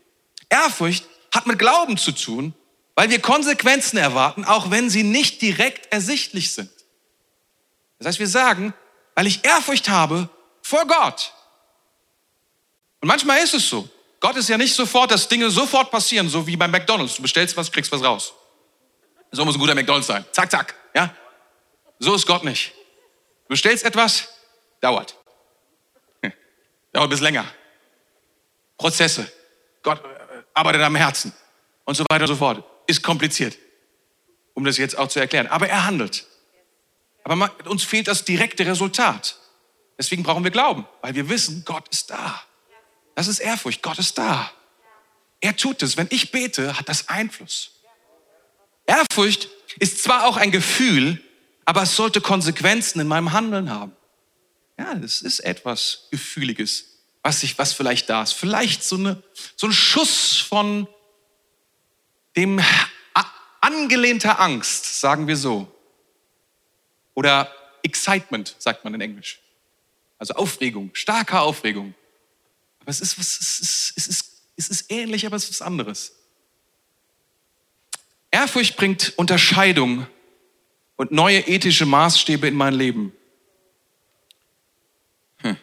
[0.49, 2.53] Ehrfurcht hat mit Glauben zu tun,
[2.95, 6.71] weil wir Konsequenzen erwarten, auch wenn sie nicht direkt ersichtlich sind.
[7.97, 8.73] Das heißt, wir sagen,
[9.15, 10.29] weil ich Ehrfurcht habe
[10.61, 11.33] vor Gott.
[13.01, 13.87] Und manchmal ist es so.
[14.19, 17.15] Gott ist ja nicht sofort, dass Dinge sofort passieren, so wie bei McDonalds.
[17.15, 18.33] Du bestellst was, kriegst was raus.
[19.31, 20.23] So muss ein guter McDonalds sein.
[20.31, 20.75] Zack, zack.
[20.95, 21.13] Ja?
[21.99, 22.73] So ist Gott nicht.
[22.73, 24.29] Du bestellst etwas,
[24.79, 25.15] dauert.
[26.93, 27.45] Dauert bisschen länger.
[28.77, 29.29] Prozesse.
[29.81, 31.33] Gott äh, arbeitet am Herzen.
[31.83, 32.63] Und so weiter und so fort.
[32.87, 33.57] Ist kompliziert.
[34.53, 35.47] Um das jetzt auch zu erklären.
[35.47, 36.25] Aber er handelt.
[37.23, 39.37] Aber uns fehlt das direkte Resultat.
[39.97, 42.43] Deswegen brauchen wir Glauben, weil wir wissen, Gott ist da.
[43.15, 43.81] Das ist Ehrfurcht.
[43.81, 44.51] Gott ist da.
[45.39, 45.97] Er tut es.
[45.97, 47.71] Wenn ich bete, hat das Einfluss.
[48.85, 51.21] Ehrfurcht ist zwar auch ein Gefühl,
[51.65, 53.93] aber es sollte Konsequenzen in meinem Handeln haben.
[54.77, 56.85] Ja, das ist etwas Gefühliges,
[57.21, 58.33] was ich, was vielleicht da ist.
[58.33, 59.23] Vielleicht so, eine,
[59.55, 60.87] so ein Schuss von
[62.35, 62.61] dem
[63.61, 65.67] angelehnter Angst, sagen wir so.
[67.13, 69.39] Oder Excitement, sagt man in Englisch.
[70.17, 71.93] Also Aufregung, starke Aufregung.
[72.79, 75.67] Aber es ist, was, es ist, es ist, es ist ähnlich, aber es ist was
[75.67, 76.13] anderes.
[78.31, 80.07] Ehrfurcht bringt Unterscheidung
[80.95, 83.13] und neue ethische Maßstäbe in mein Leben.
[85.37, 85.57] Hm.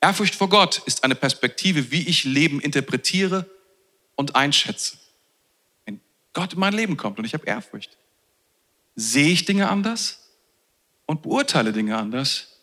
[0.00, 3.48] Ehrfurcht vor Gott ist eine Perspektive, wie ich Leben interpretiere
[4.16, 4.98] und einschätze.
[6.34, 7.96] Gott in mein Leben kommt und ich habe Ehrfurcht,
[8.94, 10.28] sehe ich Dinge anders
[11.06, 12.58] und beurteile Dinge anders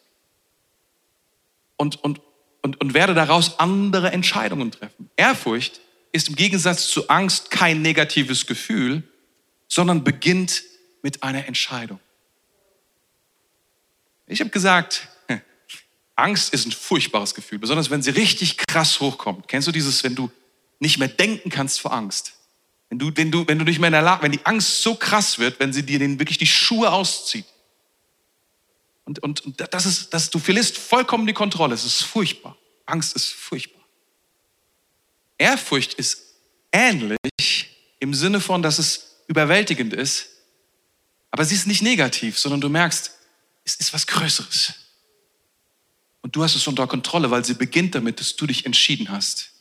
[1.78, 2.22] und, und,
[2.62, 5.10] und, und werde daraus andere Entscheidungen treffen.
[5.16, 5.82] Ehrfurcht
[6.12, 9.04] ist im Gegensatz zu Angst kein negatives Gefühl,
[9.68, 10.64] sondern beginnt
[11.02, 12.00] mit einer Entscheidung.
[14.28, 15.08] Ich habe gesagt,
[16.16, 19.48] Angst ist ein furchtbares Gefühl, besonders wenn sie richtig krass hochkommt.
[19.48, 20.32] Kennst du dieses, wenn du
[20.80, 22.34] nicht mehr denken kannst vor Angst?
[22.92, 24.96] Wenn du, wenn du, wenn du nicht mehr in der Lage, wenn die Angst so
[24.96, 27.46] krass wird, wenn sie dir den, wirklich die Schuhe auszieht.
[29.06, 31.74] Und, und, und das ist, das, du verlierst vollkommen die Kontrolle.
[31.74, 32.58] Es ist furchtbar.
[32.86, 33.82] Angst ist furchtbar.
[35.38, 36.34] Ehrfurcht ist
[36.74, 37.18] ähnlich
[38.00, 40.28] im Sinne von, dass es überwältigend ist,
[41.30, 43.18] aber sie ist nicht negativ, sondern du merkst,
[43.64, 44.74] es ist was Größeres.
[46.20, 49.54] Und du hast es unter Kontrolle, weil sie beginnt damit, dass du dich entschieden hast,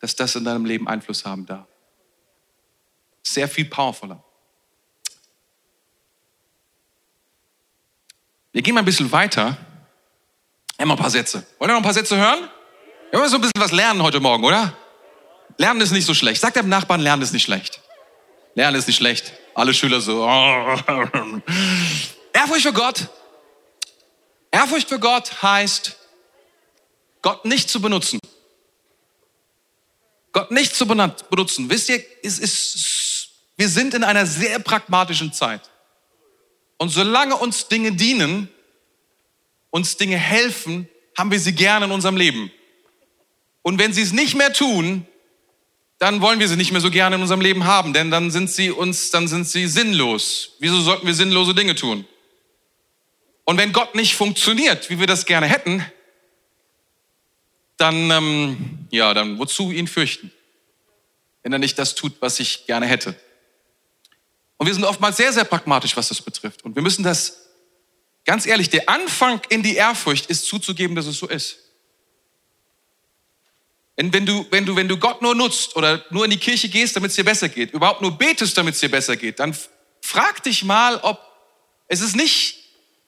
[0.00, 1.68] dass das in deinem Leben Einfluss haben darf.
[3.26, 4.22] Sehr viel powervoller.
[8.52, 9.56] Wir gehen mal ein bisschen weiter.
[10.78, 11.44] Immer ein paar Sätze.
[11.58, 12.48] Wollen wir noch ein paar Sätze hören?
[13.10, 14.72] Wir wollen so ein bisschen was lernen heute Morgen, oder?
[15.58, 16.40] Lernen ist nicht so schlecht.
[16.40, 17.80] Sag deinem Nachbarn, Lernen ist nicht schlecht.
[18.54, 19.32] Lernen ist nicht schlecht.
[19.54, 20.24] Alle Schüler so.
[22.32, 23.08] Ehrfurcht für Gott.
[24.52, 25.96] Ehrfurcht für Gott heißt,
[27.22, 28.20] Gott nicht zu benutzen.
[30.32, 31.68] Gott nicht zu benutzen.
[31.70, 33.05] Wisst ihr, es ist,
[33.56, 35.62] wir sind in einer sehr pragmatischen Zeit.
[36.78, 38.48] Und solange uns Dinge dienen,
[39.70, 42.50] uns Dinge helfen, haben wir sie gerne in unserem Leben.
[43.62, 45.06] Und wenn sie es nicht mehr tun,
[45.98, 48.50] dann wollen wir sie nicht mehr so gerne in unserem Leben haben, denn dann sind
[48.50, 50.52] sie uns, dann sind sie sinnlos.
[50.58, 52.06] Wieso sollten wir sinnlose Dinge tun?
[53.44, 55.84] Und wenn Gott nicht funktioniert, wie wir das gerne hätten,
[57.78, 60.32] dann, ähm, ja, dann wozu ihn fürchten?
[61.42, 63.14] Wenn er nicht das tut, was ich gerne hätte.
[64.58, 66.64] Und wir sind oftmals sehr, sehr pragmatisch, was das betrifft.
[66.64, 67.48] Und wir müssen das,
[68.24, 71.58] ganz ehrlich, der Anfang in die Ehrfurcht ist zuzugeben, dass es so ist.
[73.96, 76.68] Wenn, wenn, du, wenn, du, wenn du Gott nur nutzt oder nur in die Kirche
[76.68, 79.56] gehst, damit es dir besser geht, überhaupt nur betest, damit es dir besser geht, dann
[80.02, 81.20] frag dich mal, ob
[81.88, 82.58] es ist nicht,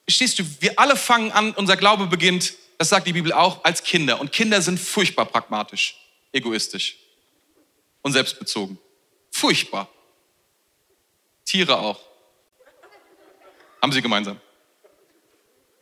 [0.07, 3.83] stehst du, wir alle fangen an, unser Glaube beginnt, das sagt die Bibel auch, als
[3.83, 4.19] Kinder.
[4.19, 5.95] Und Kinder sind furchtbar pragmatisch,
[6.31, 6.97] egoistisch
[8.01, 8.79] und selbstbezogen.
[9.31, 9.89] Furchtbar.
[11.49, 11.99] Tiere auch.
[13.81, 14.39] Haben sie gemeinsam.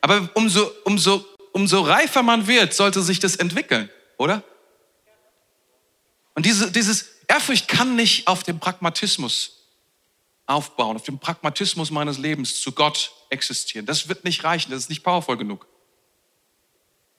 [0.00, 4.42] Aber umso, umso, umso reifer man wird, sollte sich das entwickeln, oder?
[6.34, 9.66] Und diese, dieses Ehrfurcht kann nicht auf dem Pragmatismus
[10.46, 13.84] aufbauen, auf dem Pragmatismus meines Lebens zu Gott existieren.
[13.84, 15.66] Das wird nicht reichen, das ist nicht powerful genug.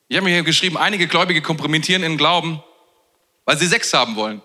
[0.07, 2.63] Ich habe mir hier geschrieben, einige Gläubige kompromittieren in Glauben,
[3.45, 4.41] weil sie Sex haben wollen.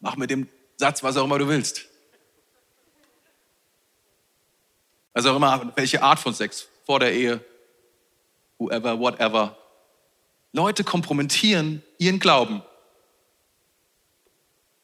[0.00, 1.86] Mach mit dem Satz, was auch immer du willst.
[5.12, 7.44] Also auch immer, welche Art von Sex, vor der Ehe,
[8.58, 9.56] whoever, whatever.
[10.52, 12.62] Leute kompromittieren ihren Glauben.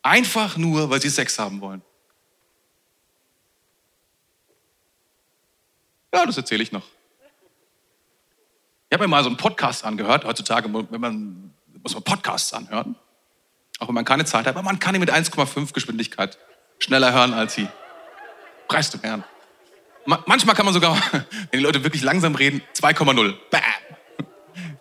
[0.02, 1.82] Einfach nur, weil sie Sex haben wollen.
[6.12, 6.84] Ja, das erzähle ich noch.
[8.90, 10.24] Ich habe mir mal so einen Podcast angehört.
[10.24, 12.96] Heutzutage wenn man, muss man Podcasts anhören.
[13.78, 14.54] Auch wenn man keine Zeit hat.
[14.54, 16.38] Aber man kann ihn mit 1,5 Geschwindigkeit
[16.78, 17.68] schneller hören als sie.
[18.68, 19.24] Preis dem Herrn.
[20.06, 23.34] Manchmal kann man sogar, wenn die Leute wirklich langsam reden, 2,0.
[23.50, 23.62] Bam.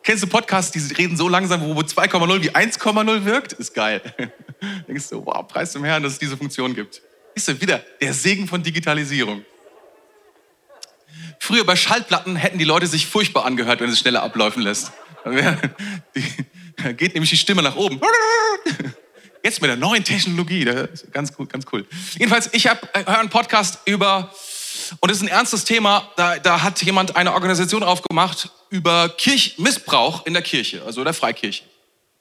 [0.03, 3.53] Kennst du Podcasts, die reden so langsam, wo 2,0 wie 1,0 wirkt?
[3.53, 4.01] Ist geil.
[4.88, 7.01] Denkst du, wow, preis dem Herrn, dass es diese Funktion gibt.
[7.36, 9.45] Siehst du, wieder der Segen von Digitalisierung.
[11.39, 14.91] Früher bei Schallplatten hätten die Leute sich furchtbar angehört, wenn es schneller abläufen lässt.
[15.23, 15.32] Da
[16.98, 18.00] geht nämlich die Stimme nach oben.
[19.44, 21.86] Jetzt mit der neuen Technologie, das ganz cool, ganz cool.
[22.18, 24.34] Jedenfalls, ich habe äh, höre einen Podcast über
[25.00, 26.10] und es ist ein ernstes Thema.
[26.16, 31.14] Da, da hat jemand eine Organisation aufgemacht über Kirch Missbrauch in der Kirche, also der
[31.14, 31.64] Freikirche.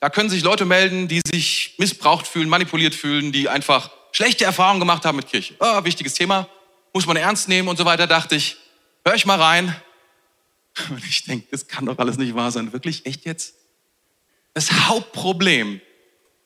[0.01, 4.81] Da können sich Leute melden, die sich missbraucht fühlen, manipuliert fühlen, die einfach schlechte Erfahrungen
[4.81, 5.55] gemacht haben mit Kirche.
[5.61, 6.49] Oh, wichtiges Thema,
[6.93, 8.09] muss man ernst nehmen und so weiter.
[8.09, 8.57] Dachte ich,
[9.05, 9.77] hör ich mal rein.
[10.91, 12.73] Und ich denke, das kann doch alles nicht wahr sein.
[12.73, 13.05] Wirklich?
[13.05, 13.55] Echt jetzt?
[14.55, 15.81] Das Hauptproblem,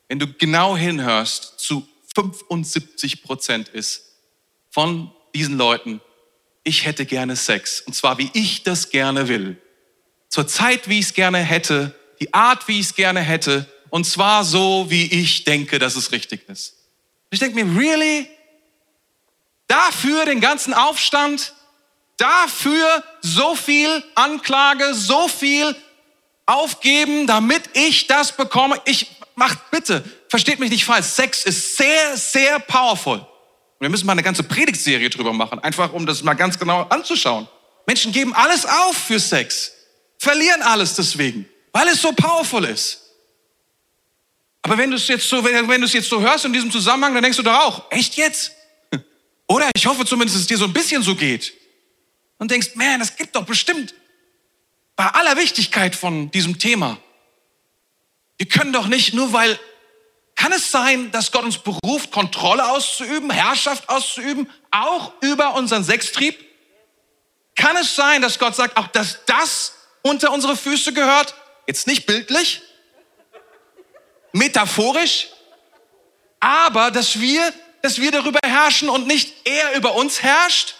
[0.08, 4.02] wenn du genau hinhörst, zu 75 Prozent ist
[4.70, 6.00] von diesen Leuten
[6.66, 7.80] ich hätte gerne Sex.
[7.80, 9.56] Und zwar, wie ich das gerne will.
[10.28, 11.94] Zur Zeit, wie ich es gerne hätte.
[12.20, 13.70] Die Art, wie ich es gerne hätte.
[13.88, 16.74] Und zwar so, wie ich denke, dass es richtig ist.
[17.30, 18.28] Ich denke mir, really?
[19.68, 21.54] Dafür den ganzen Aufstand?
[22.16, 25.76] Dafür so viel Anklage, so viel
[26.46, 28.80] aufgeben, damit ich das bekomme?
[28.84, 31.06] Ich, macht bitte, versteht mich nicht falsch.
[31.06, 33.24] Sex ist sehr, sehr powerful.
[33.78, 37.46] Wir müssen mal eine ganze Predigtserie drüber machen, einfach um das mal ganz genau anzuschauen.
[37.86, 39.72] Menschen geben alles auf für Sex,
[40.18, 43.02] verlieren alles deswegen, weil es so powerful ist.
[44.62, 46.72] Aber wenn du es jetzt so, wenn, wenn du es jetzt so hörst in diesem
[46.72, 48.50] Zusammenhang, dann denkst du doch auch, echt jetzt?
[49.46, 51.52] Oder ich hoffe zumindest, dass es dir so ein bisschen so geht.
[52.38, 53.94] Und denkst, man, es gibt doch bestimmt
[54.96, 56.98] bei aller Wichtigkeit von diesem Thema.
[58.38, 59.58] Wir können doch nicht, nur weil
[60.34, 66.38] kann es sein, dass Gott uns beruft, Kontrolle auszuüben, Herrschaft auszuüben, auch über unseren Sextrieb?
[67.54, 71.34] Kann es sein, dass Gott sagt, auch dass das unter unsere Füße gehört?
[71.66, 72.60] Jetzt nicht bildlich,
[74.32, 75.28] metaphorisch,
[76.38, 80.74] aber dass wir, dass wir darüber herrschen und nicht er über uns herrscht?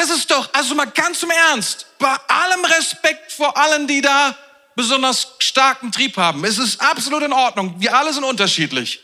[0.00, 4.34] Das ist doch, also mal ganz im Ernst, bei allem Respekt vor allen, die da
[4.74, 6.42] besonders starken Trieb haben.
[6.46, 7.74] Es ist absolut in Ordnung.
[7.76, 9.00] Wir alle sind unterschiedlich.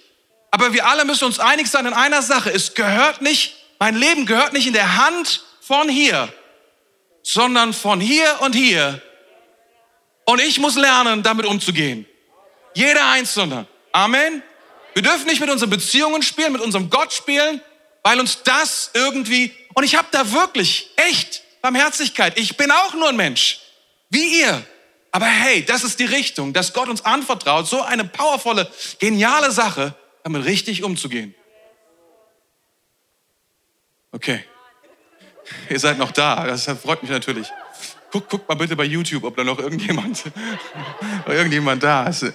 [0.51, 2.51] Aber wir alle müssen uns einig sein in einer Sache.
[2.51, 6.33] Es gehört nicht, mein Leben gehört nicht in der Hand von hier,
[7.23, 9.03] sondern von hier und hier.
[10.25, 12.07] Und ich muss lernen, damit umzugehen.
[12.73, 13.67] Jeder Einzelne.
[13.93, 14.43] Amen.
[14.95, 17.61] Wir dürfen nicht mit unseren Beziehungen spielen, mit unserem Gott spielen,
[18.03, 22.39] weil uns das irgendwie, und ich habe da wirklich echt Barmherzigkeit.
[22.39, 23.61] Ich bin auch nur ein Mensch,
[24.09, 24.67] wie ihr.
[25.12, 29.95] Aber hey, das ist die Richtung, dass Gott uns anvertraut, so eine powervolle, geniale Sache,
[30.25, 31.35] damit richtig umzugehen.
[34.12, 34.45] Okay.
[35.69, 37.49] Ihr seid noch da, das freut mich natürlich.
[38.11, 40.25] Guck, guck mal bitte bei YouTube, ob da noch irgendjemand,
[41.27, 42.33] irgendjemand da ist.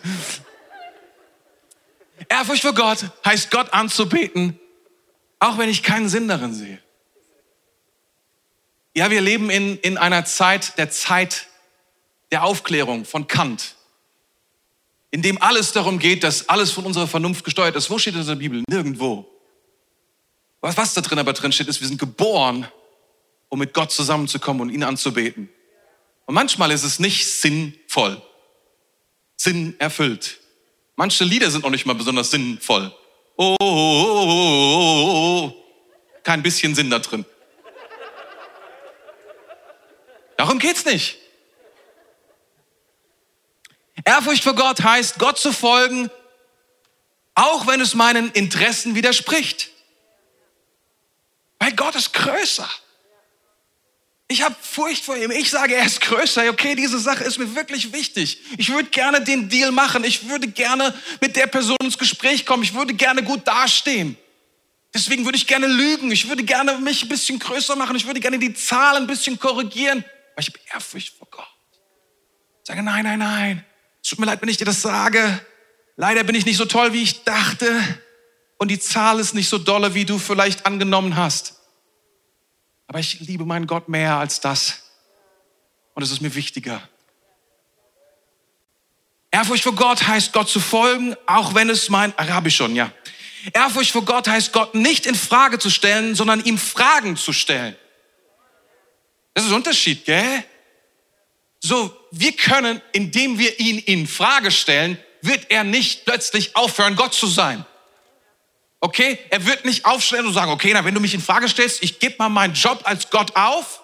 [2.30, 4.60] Ehrfurcht vor Gott heißt Gott anzubeten,
[5.39, 6.77] auch wenn ich keinen Sinn darin sehe.
[8.93, 11.47] Ja, wir leben in, in einer Zeit der Zeit
[12.32, 13.75] der Aufklärung von Kant,
[15.12, 17.89] in dem alles darum geht, dass alles von unserer Vernunft gesteuert ist.
[17.89, 18.63] Wo steht das in der Bibel?
[18.69, 19.27] Nirgendwo.
[20.62, 22.67] Was, was da drin aber drin steht, ist, wir sind geboren,
[23.49, 25.49] um mit Gott zusammenzukommen und ihn anzubeten.
[26.25, 28.21] Und manchmal ist es nicht sinnvoll,
[29.36, 30.39] Sinn erfüllt.
[30.95, 32.93] Manche Lieder sind auch nicht mal besonders sinnvoll.
[33.36, 35.54] Oh, oh, oh, oh, oh.
[36.23, 37.25] kein bisschen Sinn da drin.
[40.41, 41.19] Darum geht's nicht.
[44.04, 46.10] Ehrfurcht vor Gott heißt, Gott zu folgen,
[47.36, 49.69] auch wenn es meinen Interessen widerspricht.
[51.60, 52.67] Weil Gott ist größer.
[54.30, 55.30] Ich habe Furcht vor ihm.
[55.30, 56.49] Ich sage, er ist größer.
[56.49, 58.41] Okay, diese Sache ist mir wirklich wichtig.
[58.58, 60.04] Ich würde gerne den Deal machen.
[60.04, 62.63] Ich würde gerne mit der Person ins Gespräch kommen.
[62.63, 64.17] Ich würde gerne gut dastehen.
[64.91, 66.10] Deswegen würde ich gerne lügen.
[66.10, 67.95] Ich würde gerne mich ein bisschen größer machen.
[67.95, 70.04] Ich würde gerne die Zahlen ein bisschen korrigieren.
[70.35, 71.47] Weil ich habe Ehrfurcht vor Gott.
[72.63, 73.65] Ich sage, nein, nein, nein.
[74.03, 75.45] Es tut mir leid, wenn ich dir das sage.
[75.95, 77.81] Leider bin ich nicht so toll, wie ich dachte.
[78.57, 81.55] Und die Zahl ist nicht so dolle, wie du vielleicht angenommen hast.
[82.87, 84.83] Aber ich liebe meinen Gott mehr als das.
[85.93, 86.81] Und es ist mir wichtiger.
[89.31, 92.91] Ehrfurcht vor Gott heißt Gott zu folgen, auch wenn es mein Arabisch schon, ja.
[93.53, 97.75] Ehrfurcht vor Gott heißt Gott nicht in Frage zu stellen, sondern ihm Fragen zu stellen.
[99.33, 100.43] Das ist Unterschied, gell?
[101.59, 107.13] So, wir können, indem wir ihn in Frage stellen, wird er nicht plötzlich aufhören, Gott
[107.13, 107.65] zu sein.
[108.79, 109.19] Okay?
[109.29, 111.99] Er wird nicht aufstellen und sagen, okay, na, wenn du mich in Frage stellst, ich
[111.99, 113.83] gebe mal meinen Job als Gott auf,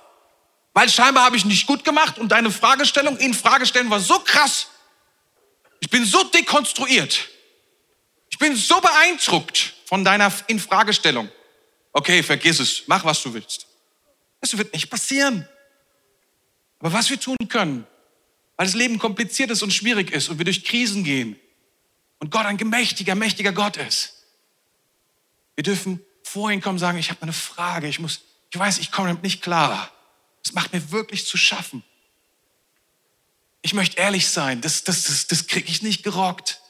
[0.74, 4.20] weil scheinbar habe ich nicht gut gemacht und deine Fragestellung, in Frage stellen war so
[4.20, 4.68] krass.
[5.80, 7.30] Ich bin so dekonstruiert.
[8.30, 11.30] Ich bin so beeindruckt von deiner Infragestellung.
[11.94, 12.84] Okay, vergiss es.
[12.88, 13.67] Mach, was du willst.
[14.52, 15.46] Das wird nicht passieren.
[16.80, 17.86] Aber was wir tun können,
[18.56, 21.38] weil das Leben kompliziert ist und schwierig ist und wir durch Krisen gehen
[22.20, 24.24] und Gott ein gemächtiger, mächtiger Gott ist,
[25.56, 28.90] wir dürfen vorhin kommen und sagen, ich habe eine Frage, ich muss, ich weiß, ich
[28.90, 29.92] komme damit nicht klar.
[30.44, 31.84] Das macht mir wirklich zu schaffen.
[33.62, 36.62] Ich möchte ehrlich sein, das, das, das, das kriege ich nicht gerockt.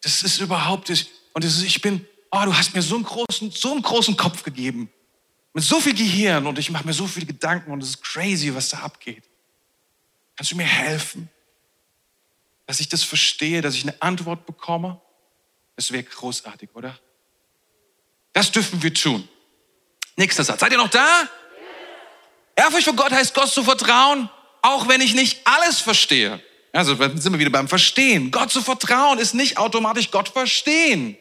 [0.00, 1.10] Das ist überhaupt, nicht.
[1.34, 4.16] und das ist, ich bin, oh, du hast mir so einen großen, so einen großen
[4.16, 4.90] Kopf gegeben
[5.58, 8.54] mit so viel Gehirn und ich mache mir so viele Gedanken und es ist crazy,
[8.54, 9.24] was da abgeht.
[10.36, 11.28] Kannst du mir helfen,
[12.66, 15.00] dass ich das verstehe, dass ich eine Antwort bekomme?
[15.74, 16.96] Das wäre großartig, oder?
[18.32, 19.28] Das dürfen wir tun.
[20.14, 20.60] Nächster Satz.
[20.60, 21.28] Seid ihr noch da?
[22.54, 24.30] Ehrfurcht vor Gott heißt, Gott zu vertrauen,
[24.62, 26.40] auch wenn ich nicht alles verstehe.
[26.72, 28.30] Also sind wir wieder beim Verstehen.
[28.30, 31.18] Gott zu vertrauen ist nicht automatisch Gott verstehen.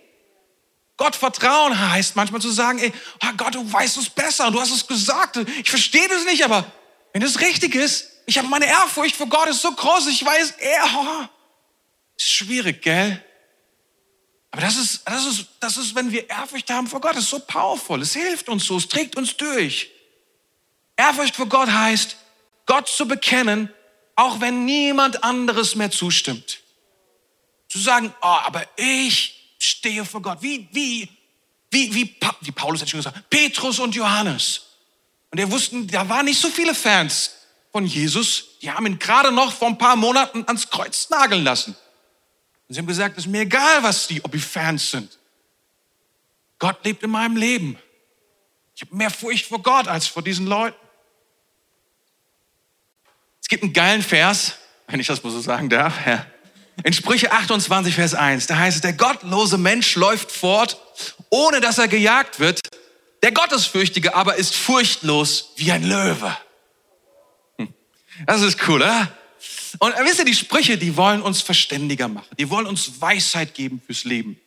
[0.97, 2.91] Gott vertrauen heißt manchmal zu sagen, ey,
[3.23, 6.69] oh Gott, du weißt es besser, du hast es gesagt, ich verstehe das nicht, aber
[7.13, 10.55] wenn es richtig ist, ich habe meine Ehrfurcht vor Gott ist so groß, ich weiß,
[10.57, 11.25] er, oh,
[12.17, 13.23] ist schwierig, gell?
[14.51, 17.39] Aber das ist, das ist, das ist, wenn wir Ehrfurcht haben vor Gott, ist so
[17.39, 19.91] powerful, es hilft uns so, es trägt uns durch.
[20.95, 22.17] Ehrfurcht vor Gott heißt,
[22.65, 23.71] Gott zu bekennen,
[24.15, 26.61] auch wenn niemand anderes mehr zustimmt.
[27.69, 30.41] Zu sagen, oh, aber ich stehe vor Gott.
[30.41, 31.09] Wie, wie,
[31.71, 34.63] wie, wie, wie Paulus hat schon gesagt, Petrus und Johannes.
[35.31, 37.31] Und er wussten, da waren nicht so viele Fans
[37.71, 38.59] von Jesus.
[38.61, 41.75] Die haben ihn gerade noch vor ein paar Monaten ans Kreuz nageln lassen.
[42.67, 45.17] Und sie haben gesagt, es ist mir egal, was die, ob die Fans sind.
[46.59, 47.77] Gott lebt in meinem Leben.
[48.75, 50.77] Ich habe mehr Furcht vor Gott als vor diesen Leuten.
[53.41, 54.55] Es gibt einen geilen Vers,
[54.87, 56.05] wenn ich das mal so sagen darf.
[56.05, 56.25] Ja.
[56.83, 60.77] In Sprüche 28, Vers 1, da heißt es, der gottlose Mensch läuft fort,
[61.29, 62.59] ohne dass er gejagt wird.
[63.23, 66.37] Der Gottesfürchtige aber ist furchtlos wie ein Löwe.
[67.57, 67.73] Hm.
[68.27, 69.11] Das ist cool, oder?
[69.79, 72.29] Und wisst ihr, die Sprüche, die wollen uns verständiger machen.
[72.39, 74.39] Die wollen uns Weisheit geben fürs Leben.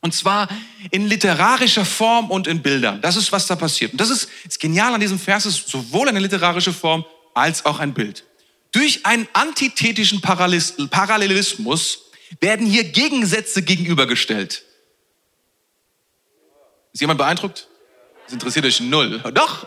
[0.00, 0.48] Und zwar
[0.90, 3.00] in literarischer Form und in Bildern.
[3.00, 3.92] Das ist, was da passiert.
[3.92, 7.04] Und das ist, ist genial an diesem Vers, ist sowohl eine literarische Form
[7.34, 8.24] als auch ein Bild.
[8.72, 12.10] Durch einen antithetischen Parallelismus
[12.40, 14.64] werden hier Gegensätze gegenübergestellt.
[16.92, 17.68] Ist jemand beeindruckt?
[18.24, 19.22] Das interessiert euch null.
[19.34, 19.66] Doch,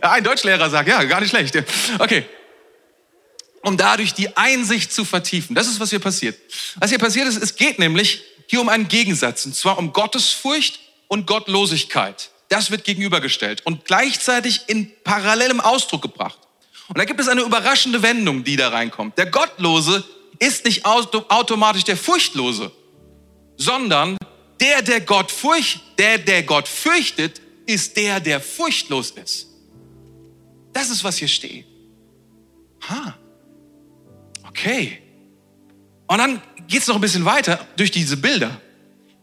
[0.00, 1.56] ein Deutschlehrer sagt, ja, gar nicht schlecht.
[1.98, 2.26] Okay.
[3.62, 5.54] Um dadurch die Einsicht zu vertiefen.
[5.54, 6.38] Das ist, was hier passiert.
[6.76, 10.80] Was hier passiert ist, es geht nämlich hier um einen Gegensatz, und zwar um Gottesfurcht
[11.08, 12.30] und Gottlosigkeit.
[12.48, 16.38] Das wird gegenübergestellt und gleichzeitig in parallelem Ausdruck gebracht.
[16.90, 19.16] Und da gibt es eine überraschende Wendung, die da reinkommt.
[19.16, 20.02] Der Gottlose
[20.40, 22.72] ist nicht automatisch der Furchtlose,
[23.56, 24.16] sondern
[24.58, 29.46] der, der Gott furcht, der, der Gott fürchtet, ist der, der furchtlos ist.
[30.72, 31.64] Das ist, was hier steht.
[32.88, 33.16] Ha.
[34.48, 35.00] Okay.
[36.08, 38.60] Und dann geht es noch ein bisschen weiter durch diese Bilder.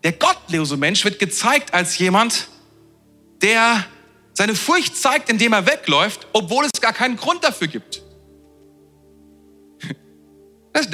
[0.03, 2.47] Der gottlose Mensch wird gezeigt als jemand,
[3.41, 3.85] der
[4.37, 8.03] seine Furcht zeigt, indem er wegläuft, obwohl es gar keinen Grund dafür gibt.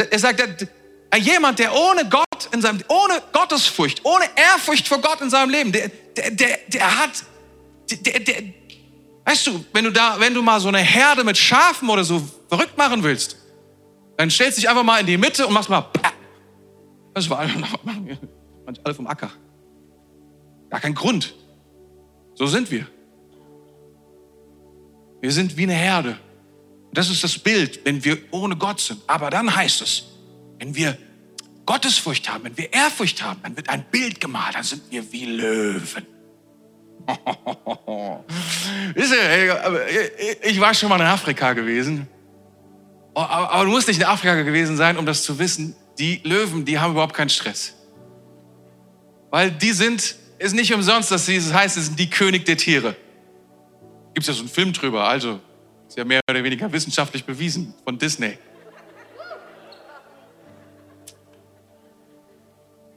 [0.10, 0.66] Er sagt,
[1.18, 2.24] jemand, der ohne Gott
[2.54, 7.00] in seinem, ohne Gottesfurcht, ohne Ehrfurcht vor Gott in seinem Leben, der, der, der, der
[7.00, 7.12] hat,
[7.91, 8.44] der, der,
[9.26, 12.26] weißt du, wenn du da, wenn du mal so eine Herde mit Schafen oder so
[12.48, 13.36] verrückt machen willst,
[14.16, 15.91] dann stellst du dich einfach mal in die Mitte und machst mal,
[17.14, 19.32] das war alle vom Acker.
[20.70, 21.36] Gar kein Grund.
[22.36, 22.88] So sind wir.
[25.24, 26.17] Wir sind wie eine Herde.
[26.91, 28.99] Das ist das Bild, wenn wir ohne Gott sind.
[29.07, 30.03] Aber dann heißt es,
[30.59, 30.97] wenn wir
[31.65, 35.24] Gottesfurcht haben, wenn wir Ehrfurcht haben, dann wird ein Bild gemalt, dann sind wir wie
[35.24, 36.05] Löwen.
[38.95, 42.05] Wisst ihr, ich war schon mal in Afrika gewesen.
[43.15, 45.74] Oh, aber du musst nicht in Afrika gewesen sein, um das zu wissen.
[45.99, 47.74] Die Löwen, die haben überhaupt keinen Stress.
[49.32, 52.57] Weil die sind, ist nicht umsonst, dass sie, das heißt, sie sind die König der
[52.57, 52.97] Tiere.
[54.14, 55.39] Gibt es ja so einen Film drüber, also
[55.88, 58.38] ist ja mehr oder weniger wissenschaftlich bewiesen von Disney.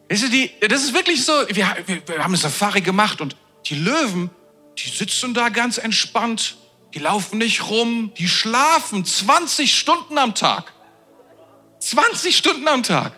[0.09, 0.23] das
[0.85, 3.37] ist wirklich so, wir, haben eine Safari gemacht und
[3.67, 4.31] die Löwen,
[4.79, 6.57] die sitzen da ganz entspannt,
[6.95, 10.73] die laufen nicht rum, die schlafen 20 Stunden am Tag.
[11.81, 13.13] 20 Stunden am Tag.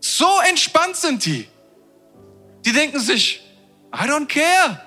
[0.00, 1.48] So entspannt sind die.
[2.64, 3.42] Die denken sich,
[3.94, 4.85] I don't care.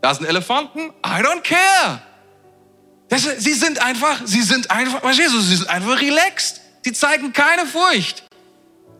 [0.00, 2.02] Da sind Elefanten, I don't care.
[3.08, 6.60] Das, sie sind einfach, sie sind einfach, verstehst du, sie sind einfach relaxed.
[6.84, 8.24] Sie zeigen keine Furcht,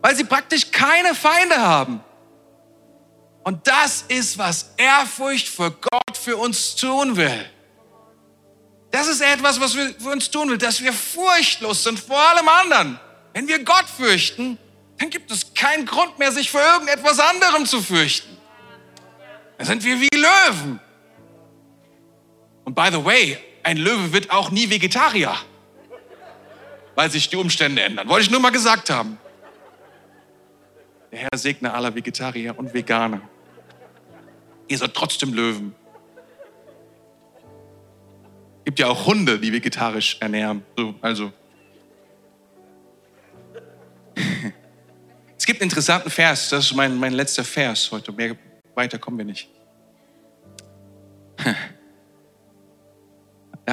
[0.01, 2.03] weil sie praktisch keine Feinde haben.
[3.43, 7.49] Und das ist, was Ehrfurcht für Gott für uns tun will.
[8.91, 12.47] Das ist etwas, was wir für uns tun will, dass wir furchtlos sind vor allem
[12.47, 12.99] anderen.
[13.33, 14.57] Wenn wir Gott fürchten,
[14.97, 18.37] dann gibt es keinen Grund mehr, sich vor irgendetwas anderem zu fürchten.
[19.57, 20.79] Dann sind wir wie Löwen.
[22.69, 25.35] Und by the way, ein Löwe wird auch nie Vegetarier,
[26.93, 28.07] weil sich die Umstände ändern.
[28.07, 29.17] Wollte ich nur mal gesagt haben.
[31.11, 33.21] Der Herr segne aller Vegetarier und Veganer.
[34.67, 35.73] Ihr seid trotzdem Löwen.
[38.65, 40.63] Gibt ja auch Hunde, die vegetarisch ernähren.
[40.77, 41.33] So, also.
[45.35, 48.11] Es gibt einen interessanten Vers, das ist mein, mein letzter Vers heute.
[48.11, 48.37] Mehr
[48.75, 49.49] weiter kommen wir nicht.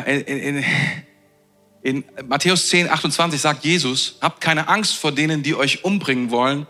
[0.01, 0.65] In, in,
[1.83, 6.67] in Matthäus 10, 28 sagt Jesus, habt keine Angst vor denen, die euch umbringen wollen.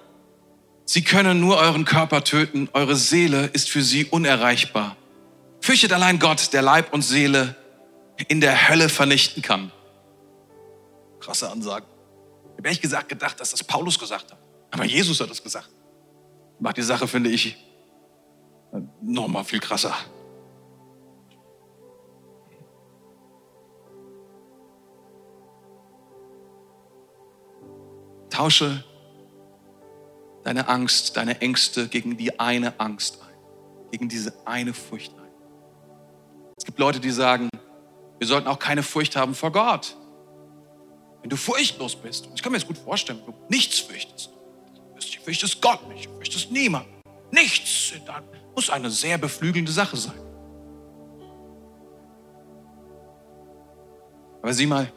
[0.85, 4.97] Sie können nur euren Körper töten, eure Seele ist für sie unerreichbar.
[5.61, 7.57] Fürchtet allein Gott, der Leib und Seele
[8.29, 9.73] in der Hölle vernichten kann.
[11.19, 11.87] Krasse Ansage.
[12.53, 14.39] Ich habe ehrlich gesagt gedacht, dass das Paulus gesagt hat.
[14.71, 15.69] Aber Jesus hat es gesagt.
[16.61, 17.57] Macht die Sache, finde ich,
[19.03, 19.95] nochmal viel krasser.
[28.37, 28.85] Tausche
[30.45, 33.35] deine Angst, deine Ängste gegen die eine Angst ein,
[33.93, 35.33] gegen diese eine Furcht ein.
[36.59, 37.49] Es gibt Leute, die sagen,
[38.19, 39.97] wir sollten auch keine Furcht haben vor Gott.
[41.23, 44.29] Wenn du furchtlos bist, und ich kann mir das gut vorstellen, wenn du nichts fürchtest,
[44.29, 46.89] du fürchtest Gott nicht, du fürchtest niemand,
[47.31, 48.23] nichts, dann
[48.55, 50.21] muss eine sehr beflügelnde Sache sein.
[54.43, 54.93] Aber sieh mal,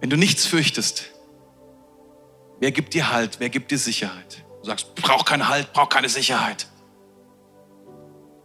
[0.00, 1.06] wenn du nichts fürchtest,
[2.60, 4.44] wer gibt dir Halt, wer gibt dir Sicherheit?
[4.60, 6.66] Du sagst, brauch keinen Halt, brauch keine Sicherheit.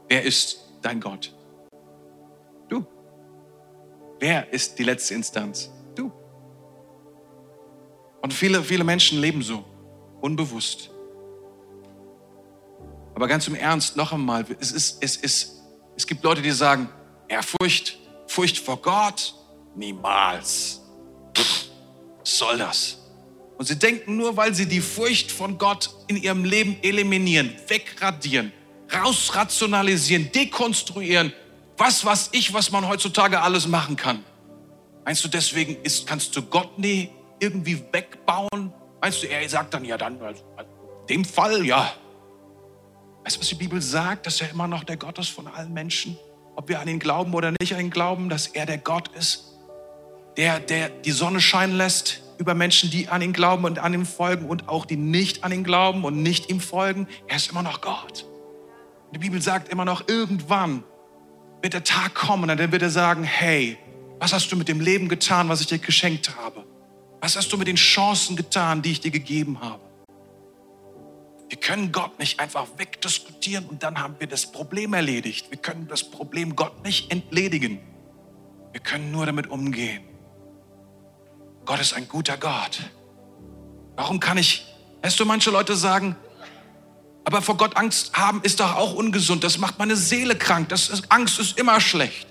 [0.07, 1.33] Wer ist dein Gott?
[2.69, 2.85] Du.
[4.19, 5.71] Wer ist die letzte Instanz?
[5.95, 6.11] Du.
[8.21, 9.63] Und viele, viele Menschen leben so,
[10.21, 10.91] unbewusst.
[13.15, 15.61] Aber ganz im Ernst, noch einmal, es, ist, es, ist,
[15.95, 16.89] es gibt Leute, die sagen,
[17.27, 17.97] Ehrfurcht,
[18.27, 19.33] Furcht vor Gott,
[19.75, 20.80] niemals.
[21.35, 22.97] Was soll das?
[23.57, 28.51] Und sie denken nur, weil sie die Furcht von Gott in ihrem Leben eliminieren, wegradieren,
[28.91, 31.33] rausrationalisieren, dekonstruieren,
[31.77, 34.23] was was ich, was man heutzutage alles machen kann.
[35.05, 37.09] Meinst du, deswegen ist, kannst du Gott nie
[37.39, 38.73] irgendwie wegbauen?
[38.99, 40.43] Meinst du, er sagt dann, ja, dann, also,
[41.01, 41.93] in dem Fall, ja.
[43.23, 44.25] Weißt du, was die Bibel sagt?
[44.25, 46.17] Dass er immer noch der Gott ist von allen Menschen.
[46.55, 49.50] Ob wir an ihn glauben oder nicht an ihn glauben, dass er der Gott ist,
[50.37, 54.05] der, der die Sonne scheinen lässt über Menschen, die an ihn glauben und an ihm
[54.05, 57.07] folgen und auch die nicht an ihn glauben und nicht ihm folgen.
[57.27, 58.25] Er ist immer noch Gott.
[59.13, 60.83] Die Bibel sagt immer noch, irgendwann
[61.61, 63.77] wird der Tag kommen und dann wird er sagen, hey,
[64.19, 66.63] was hast du mit dem Leben getan, was ich dir geschenkt habe?
[67.19, 69.81] Was hast du mit den Chancen getan, die ich dir gegeben habe?
[71.49, 75.51] Wir können Gott nicht einfach wegdiskutieren und dann haben wir das Problem erledigt.
[75.51, 77.79] Wir können das Problem Gott nicht entledigen.
[78.71, 80.01] Wir können nur damit umgehen.
[81.65, 82.79] Gott ist ein guter Gott.
[83.95, 84.65] Warum kann ich,
[85.03, 86.15] weißt du, manche Leute sagen,
[87.23, 89.43] aber vor Gott Angst haben ist doch auch ungesund.
[89.43, 90.69] Das macht meine Seele krank.
[90.69, 92.27] Das ist, Angst ist immer schlecht.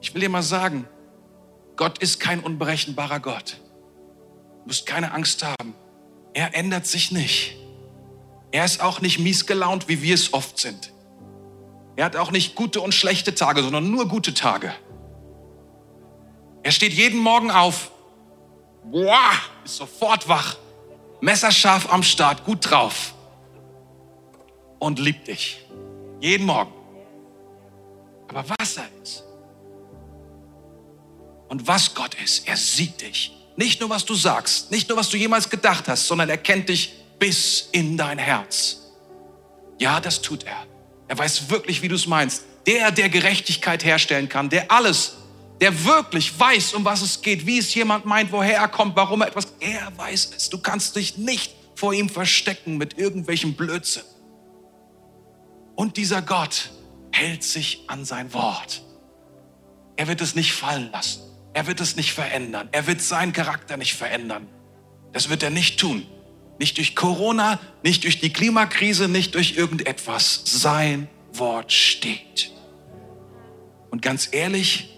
[0.00, 0.88] Ich will dir mal sagen,
[1.76, 3.60] Gott ist kein unberechenbarer Gott.
[4.62, 5.74] Du musst keine Angst haben.
[6.32, 7.56] Er ändert sich nicht.
[8.50, 10.92] Er ist auch nicht mies gelaunt, wie wir es oft sind.
[11.96, 14.72] Er hat auch nicht gute und schlechte Tage, sondern nur gute Tage.
[16.62, 17.90] Er steht jeden Morgen auf,
[18.84, 19.32] boah,
[19.64, 20.56] ist sofort wach,
[21.20, 23.14] messerscharf am Start, gut drauf
[24.78, 25.64] und liebt dich.
[26.20, 26.72] Jeden Morgen.
[28.28, 29.24] Aber was er ist
[31.48, 33.32] und was Gott ist, er sieht dich.
[33.56, 36.68] Nicht nur, was du sagst, nicht nur, was du jemals gedacht hast, sondern er kennt
[36.68, 38.78] dich bis in dein Herz.
[39.78, 40.66] Ja, das tut er.
[41.08, 42.44] Er weiß wirklich, wie du es meinst.
[42.66, 45.16] Der, der Gerechtigkeit herstellen kann, der alles
[45.60, 49.20] der wirklich weiß, um was es geht, wie es jemand meint, woher er kommt, warum
[49.20, 50.48] er etwas, er weiß es.
[50.48, 54.04] Du kannst dich nicht vor ihm verstecken mit irgendwelchem Blödsinn.
[55.76, 56.70] Und dieser Gott
[57.12, 58.82] hält sich an sein Wort.
[59.96, 61.22] Er wird es nicht fallen lassen.
[61.52, 62.68] Er wird es nicht verändern.
[62.72, 64.46] Er wird seinen Charakter nicht verändern.
[65.12, 66.06] Das wird er nicht tun.
[66.58, 70.42] Nicht durch Corona, nicht durch die Klimakrise, nicht durch irgendetwas.
[70.44, 72.52] Sein Wort steht.
[73.90, 74.90] Und ganz ehrlich,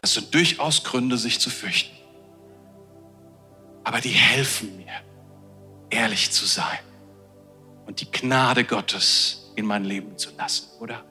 [0.00, 1.94] das sind durchaus Gründe, sich zu fürchten.
[3.84, 4.92] Aber die helfen mir,
[5.90, 6.80] ehrlich zu sein
[7.86, 11.04] und die Gnade Gottes in mein Leben zu lassen, oder?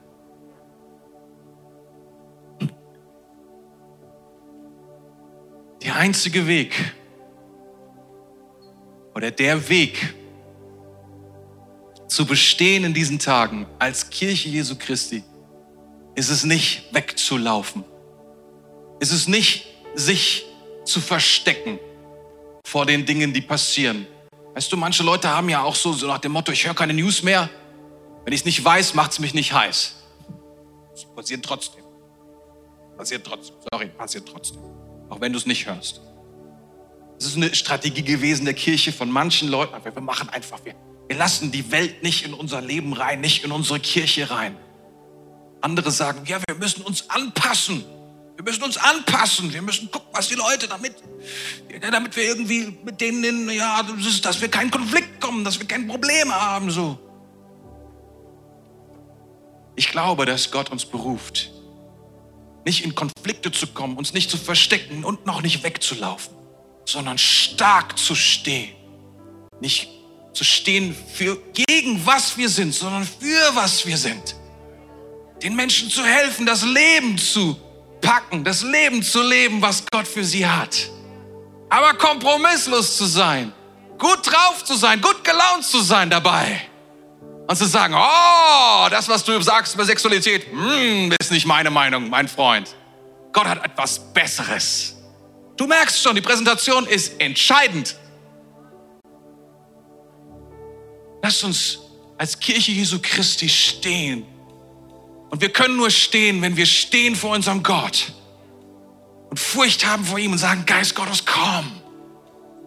[5.82, 6.94] Der einzige Weg
[9.14, 10.14] oder der Weg
[12.08, 15.24] zu bestehen in diesen Tagen als Kirche Jesu Christi
[16.16, 17.84] ist es nicht wegzulaufen
[19.04, 20.46] ist es nicht, sich
[20.86, 21.78] zu verstecken
[22.66, 24.08] vor den Dingen, die passieren.
[24.56, 26.94] Weißt du, manche Leute haben ja auch so, so nach dem Motto, ich höre keine
[26.94, 27.50] News mehr.
[28.24, 29.96] Wenn ich es nicht weiß, macht es mich nicht heiß.
[30.94, 31.84] Es passiert trotzdem.
[32.96, 33.58] Passiert trotzdem.
[33.72, 34.62] Sorry, passiert trotzdem.
[35.10, 36.00] Auch wenn du es nicht hörst.
[37.20, 39.74] Es ist eine Strategie gewesen der Kirche von manchen Leuten.
[39.84, 40.76] Wir machen einfach, wir,
[41.10, 44.56] Wir lassen die Welt nicht in unser Leben rein, nicht in unsere Kirche rein.
[45.60, 47.84] Andere sagen, ja, wir müssen uns anpassen.
[48.36, 49.54] Wir müssen uns anpassen.
[49.54, 50.96] Wir müssen gucken, was die Leute damit,
[51.82, 53.84] damit wir irgendwie mit denen, ja,
[54.22, 56.98] dass wir keinen Konflikt kommen, dass wir kein Problem haben, so.
[59.76, 61.52] Ich glaube, dass Gott uns beruft,
[62.66, 66.34] nicht in Konflikte zu kommen, uns nicht zu verstecken und noch nicht wegzulaufen,
[66.86, 68.76] sondern stark zu stehen.
[69.60, 69.90] Nicht
[70.34, 74.36] zu stehen für gegen was wir sind, sondern für was wir sind.
[75.42, 77.58] Den Menschen zu helfen, das Leben zu
[78.04, 80.90] packen, das Leben zu leben, was Gott für sie hat.
[81.70, 83.52] Aber kompromisslos zu sein,
[83.98, 86.62] gut drauf zu sein, gut gelaunt zu sein dabei.
[87.48, 92.10] Und zu sagen, oh, das, was du sagst über Sexualität, mm, ist nicht meine Meinung,
[92.10, 92.76] mein Freund.
[93.34, 94.96] Gott hat etwas Besseres.
[95.58, 97.96] Du merkst schon, die Präsentation ist entscheidend.
[101.22, 101.80] Lass uns
[102.18, 104.26] als Kirche Jesu Christi stehen
[105.34, 108.14] und wir können nur stehen, wenn wir stehen vor unserem Gott
[109.32, 111.72] und Furcht haben vor ihm und sagen, Geist Gottes, komm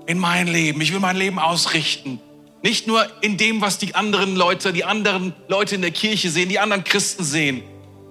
[0.09, 0.81] in mein Leben.
[0.81, 2.19] Ich will mein Leben ausrichten.
[2.65, 6.49] Nicht nur in dem, was die anderen Leute, die anderen Leute in der Kirche sehen,
[6.49, 7.63] die anderen Christen sehen,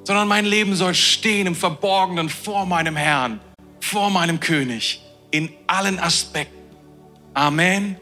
[0.06, 3.42] sondern mein Leben soll stehen im Verborgenen vor meinem Herrn,
[3.82, 5.02] vor meinem König,
[5.32, 6.56] in allen Aspekten.
[7.34, 7.98] Amen.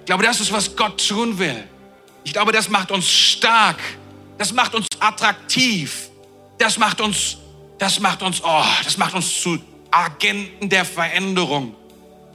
[0.00, 1.64] Ich glaube, das ist, was Gott tun will.
[2.22, 3.78] Ich glaube, das macht uns stark.
[4.40, 6.08] Das macht uns attraktiv.
[6.56, 7.36] Das macht uns,
[7.78, 9.58] das macht uns, oh, das macht uns zu
[9.90, 11.76] Agenten der Veränderung.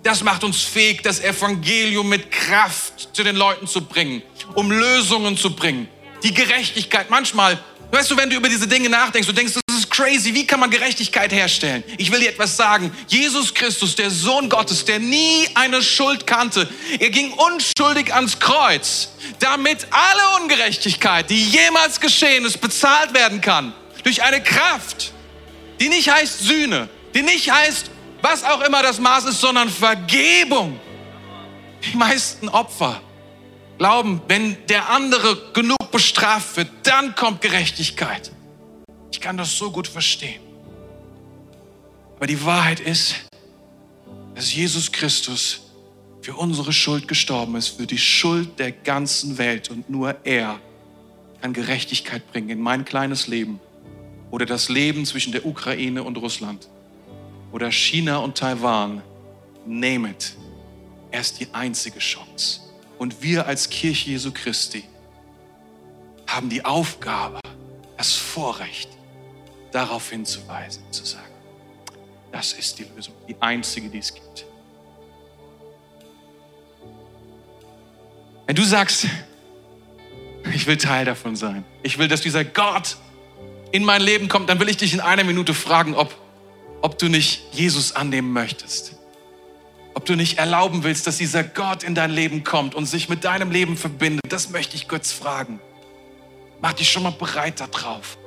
[0.04, 4.22] Das macht uns fähig, das Evangelium mit Kraft zu den Leuten zu bringen,
[4.54, 5.88] um Lösungen zu bringen.
[6.22, 7.10] Die Gerechtigkeit.
[7.10, 7.58] Manchmal,
[7.90, 9.54] weißt du, wenn du über diese Dinge nachdenkst, du denkst,
[9.96, 10.34] crazy.
[10.34, 11.84] Wie kann man Gerechtigkeit herstellen?
[11.98, 12.92] Ich will dir etwas sagen.
[13.08, 16.68] Jesus Christus, der Sohn Gottes, der nie eine Schuld kannte,
[17.00, 23.74] er ging unschuldig ans Kreuz damit alle Ungerechtigkeit, die jemals geschehen ist, bezahlt werden kann.
[24.04, 25.12] Durch eine Kraft,
[25.80, 27.90] die nicht heißt Sühne, die nicht heißt,
[28.22, 30.80] was auch immer das Maß ist, sondern Vergebung.
[31.84, 33.02] Die meisten Opfer
[33.78, 38.32] glauben, wenn der andere genug bestraft wird, dann kommt Gerechtigkeit.
[39.16, 40.42] Ich kann das so gut verstehen.
[42.18, 43.16] Aber die Wahrheit ist,
[44.36, 45.62] dass Jesus Christus
[46.22, 49.70] für unsere Schuld gestorben ist, für die Schuld der ganzen Welt.
[49.72, 50.60] Und nur er
[51.40, 53.62] kann Gerechtigkeit bringen in mein kleines Leben
[54.32, 56.68] oder das Leben zwischen der Ukraine und Russland
[57.54, 59.02] oder China und Taiwan.
[59.66, 60.36] Name it.
[61.12, 62.60] Er ist die einzige Chance.
[63.00, 64.84] Und wir als Kirche Jesu Christi
[66.28, 67.40] haben die Aufgabe,
[67.98, 68.90] das Vorrecht,
[69.76, 71.34] darauf hinzuweisen, zu sagen,
[72.32, 74.46] das ist die Lösung, die einzige, die es gibt.
[78.46, 79.08] Wenn du sagst,
[80.54, 82.96] ich will Teil davon sein, ich will, dass dieser Gott
[83.72, 86.16] in mein Leben kommt, dann will ich dich in einer Minute fragen, ob,
[86.82, 88.96] ob du nicht Jesus annehmen möchtest.
[89.94, 93.26] Ob du nicht erlauben willst, dass dieser Gott in dein Leben kommt und sich mit
[93.26, 94.24] deinem Leben verbindet.
[94.30, 95.60] Das möchte ich kurz fragen.
[96.62, 98.18] Mach dich schon mal bereit darauf.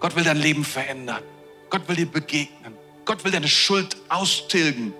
[0.00, 1.22] Gott will dein Leben verändern.
[1.70, 2.74] Gott will dir begegnen.
[3.04, 4.92] Gott will deine Schuld austilgen.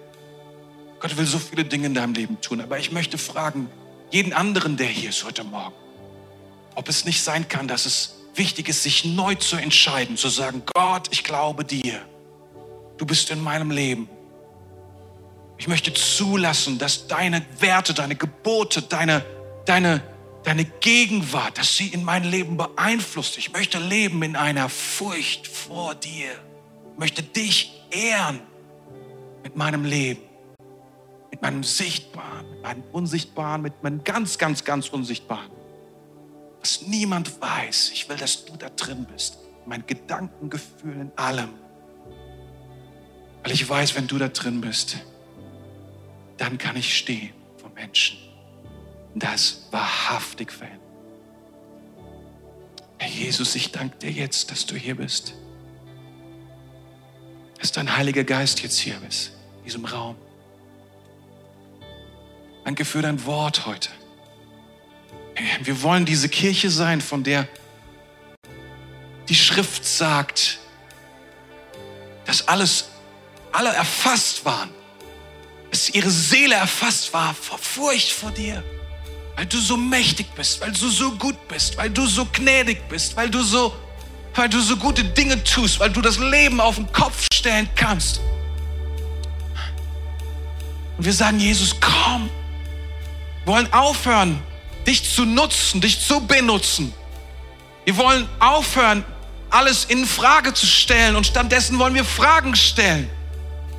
[1.01, 2.61] Gott will so viele Dinge in deinem Leben tun.
[2.61, 3.71] Aber ich möchte fragen,
[4.11, 5.75] jeden anderen, der hier ist heute Morgen,
[6.75, 10.63] ob es nicht sein kann, dass es wichtig ist, sich neu zu entscheiden, zu sagen,
[10.75, 12.01] Gott, ich glaube dir.
[12.97, 14.09] Du bist in meinem Leben.
[15.59, 19.25] Ich möchte zulassen, dass deine Werte, deine Gebote, deine,
[19.67, 20.03] deine,
[20.49, 23.39] deine Gegenwart, dass sie in mein Leben beeinflusst.
[23.39, 26.31] Ich möchte leben in einer Furcht vor dir.
[26.93, 28.41] Ich möchte dich ehren
[29.43, 30.29] mit meinem Leben
[31.31, 35.51] mit meinem Sichtbaren, mit meinem Unsichtbaren, mit meinem ganz, ganz, ganz Unsichtbaren.
[36.61, 37.91] Was niemand weiß.
[37.93, 39.39] Ich will, dass du da drin bist.
[39.67, 41.51] Mein Gedankengefühl in allem.
[43.45, 44.97] Weil ich weiß, wenn du da drin bist,
[46.39, 48.19] dann kann ich stehen vor Menschen.
[49.15, 50.81] Das wahrhaftig verändern.
[52.99, 55.35] Herr Jesus, ich danke dir jetzt, dass du hier bist.
[57.59, 60.17] Dass dein Heiliger Geist jetzt hier ist, in diesem Raum.
[62.65, 63.89] Danke für dein Wort heute.
[65.63, 67.49] Wir wollen diese Kirche sein, von der
[69.29, 70.59] die Schrift sagt,
[72.25, 72.91] dass alles,
[73.53, 74.71] alle erfasst waren,
[75.71, 78.65] dass ihre Seele erfasst war vor Furcht vor dir,
[79.39, 83.17] weil du so mächtig bist, weil du so gut bist, weil du so gnädig bist,
[83.17, 83.73] weil du so,
[84.35, 88.21] weil du so gute Dinge tust, weil du das Leben auf den Kopf stellen kannst.
[90.97, 92.29] Und wir sagen, Jesus, komm,
[93.45, 94.43] wollen aufhören,
[94.85, 96.93] dich zu nutzen, dich zu benutzen.
[97.85, 99.05] Wir wollen aufhören,
[99.51, 103.09] alles in Frage zu stellen und stattdessen wollen wir Fragen stellen.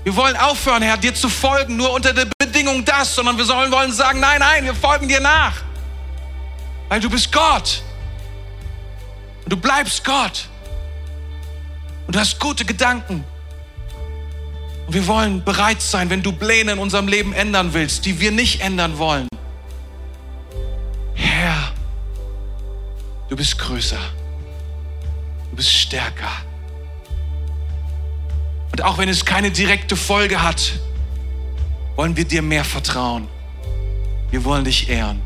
[0.05, 2.29] Wir wollen aufhören, Herr, dir zu folgen, nur unter der
[2.59, 5.61] Bedingung das, sondern wir sollen wollen sagen, nein, nein, wir folgen dir nach.
[6.89, 7.81] Weil du bist Gott.
[9.45, 10.49] Und du bleibst Gott.
[12.05, 13.23] Und du hast gute Gedanken.
[14.87, 18.31] Und wir wollen bereit sein, wenn du Pläne in unserem Leben ändern willst, die wir
[18.31, 19.29] nicht ändern wollen.
[21.13, 21.71] Herr,
[23.29, 24.01] du bist größer.
[25.51, 26.31] Du bist stärker.
[28.73, 30.73] Und auch wenn es keine direkte Folge hat,
[31.99, 33.27] wollen wir dir mehr vertrauen.
[34.31, 35.21] Wir wollen dich ehren.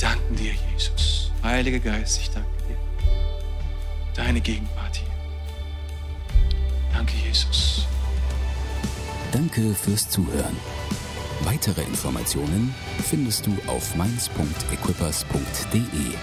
[0.00, 1.32] Danken dir, Jesus.
[1.42, 2.76] Heiliger Geist, ich danke dir.
[4.14, 5.10] Deine Gegenwart hier.
[6.92, 7.88] Danke, Jesus.
[9.32, 10.56] Danke fürs Zuhören.
[11.40, 12.72] Weitere Informationen
[13.02, 16.14] findest du auf mainz.equippers.de.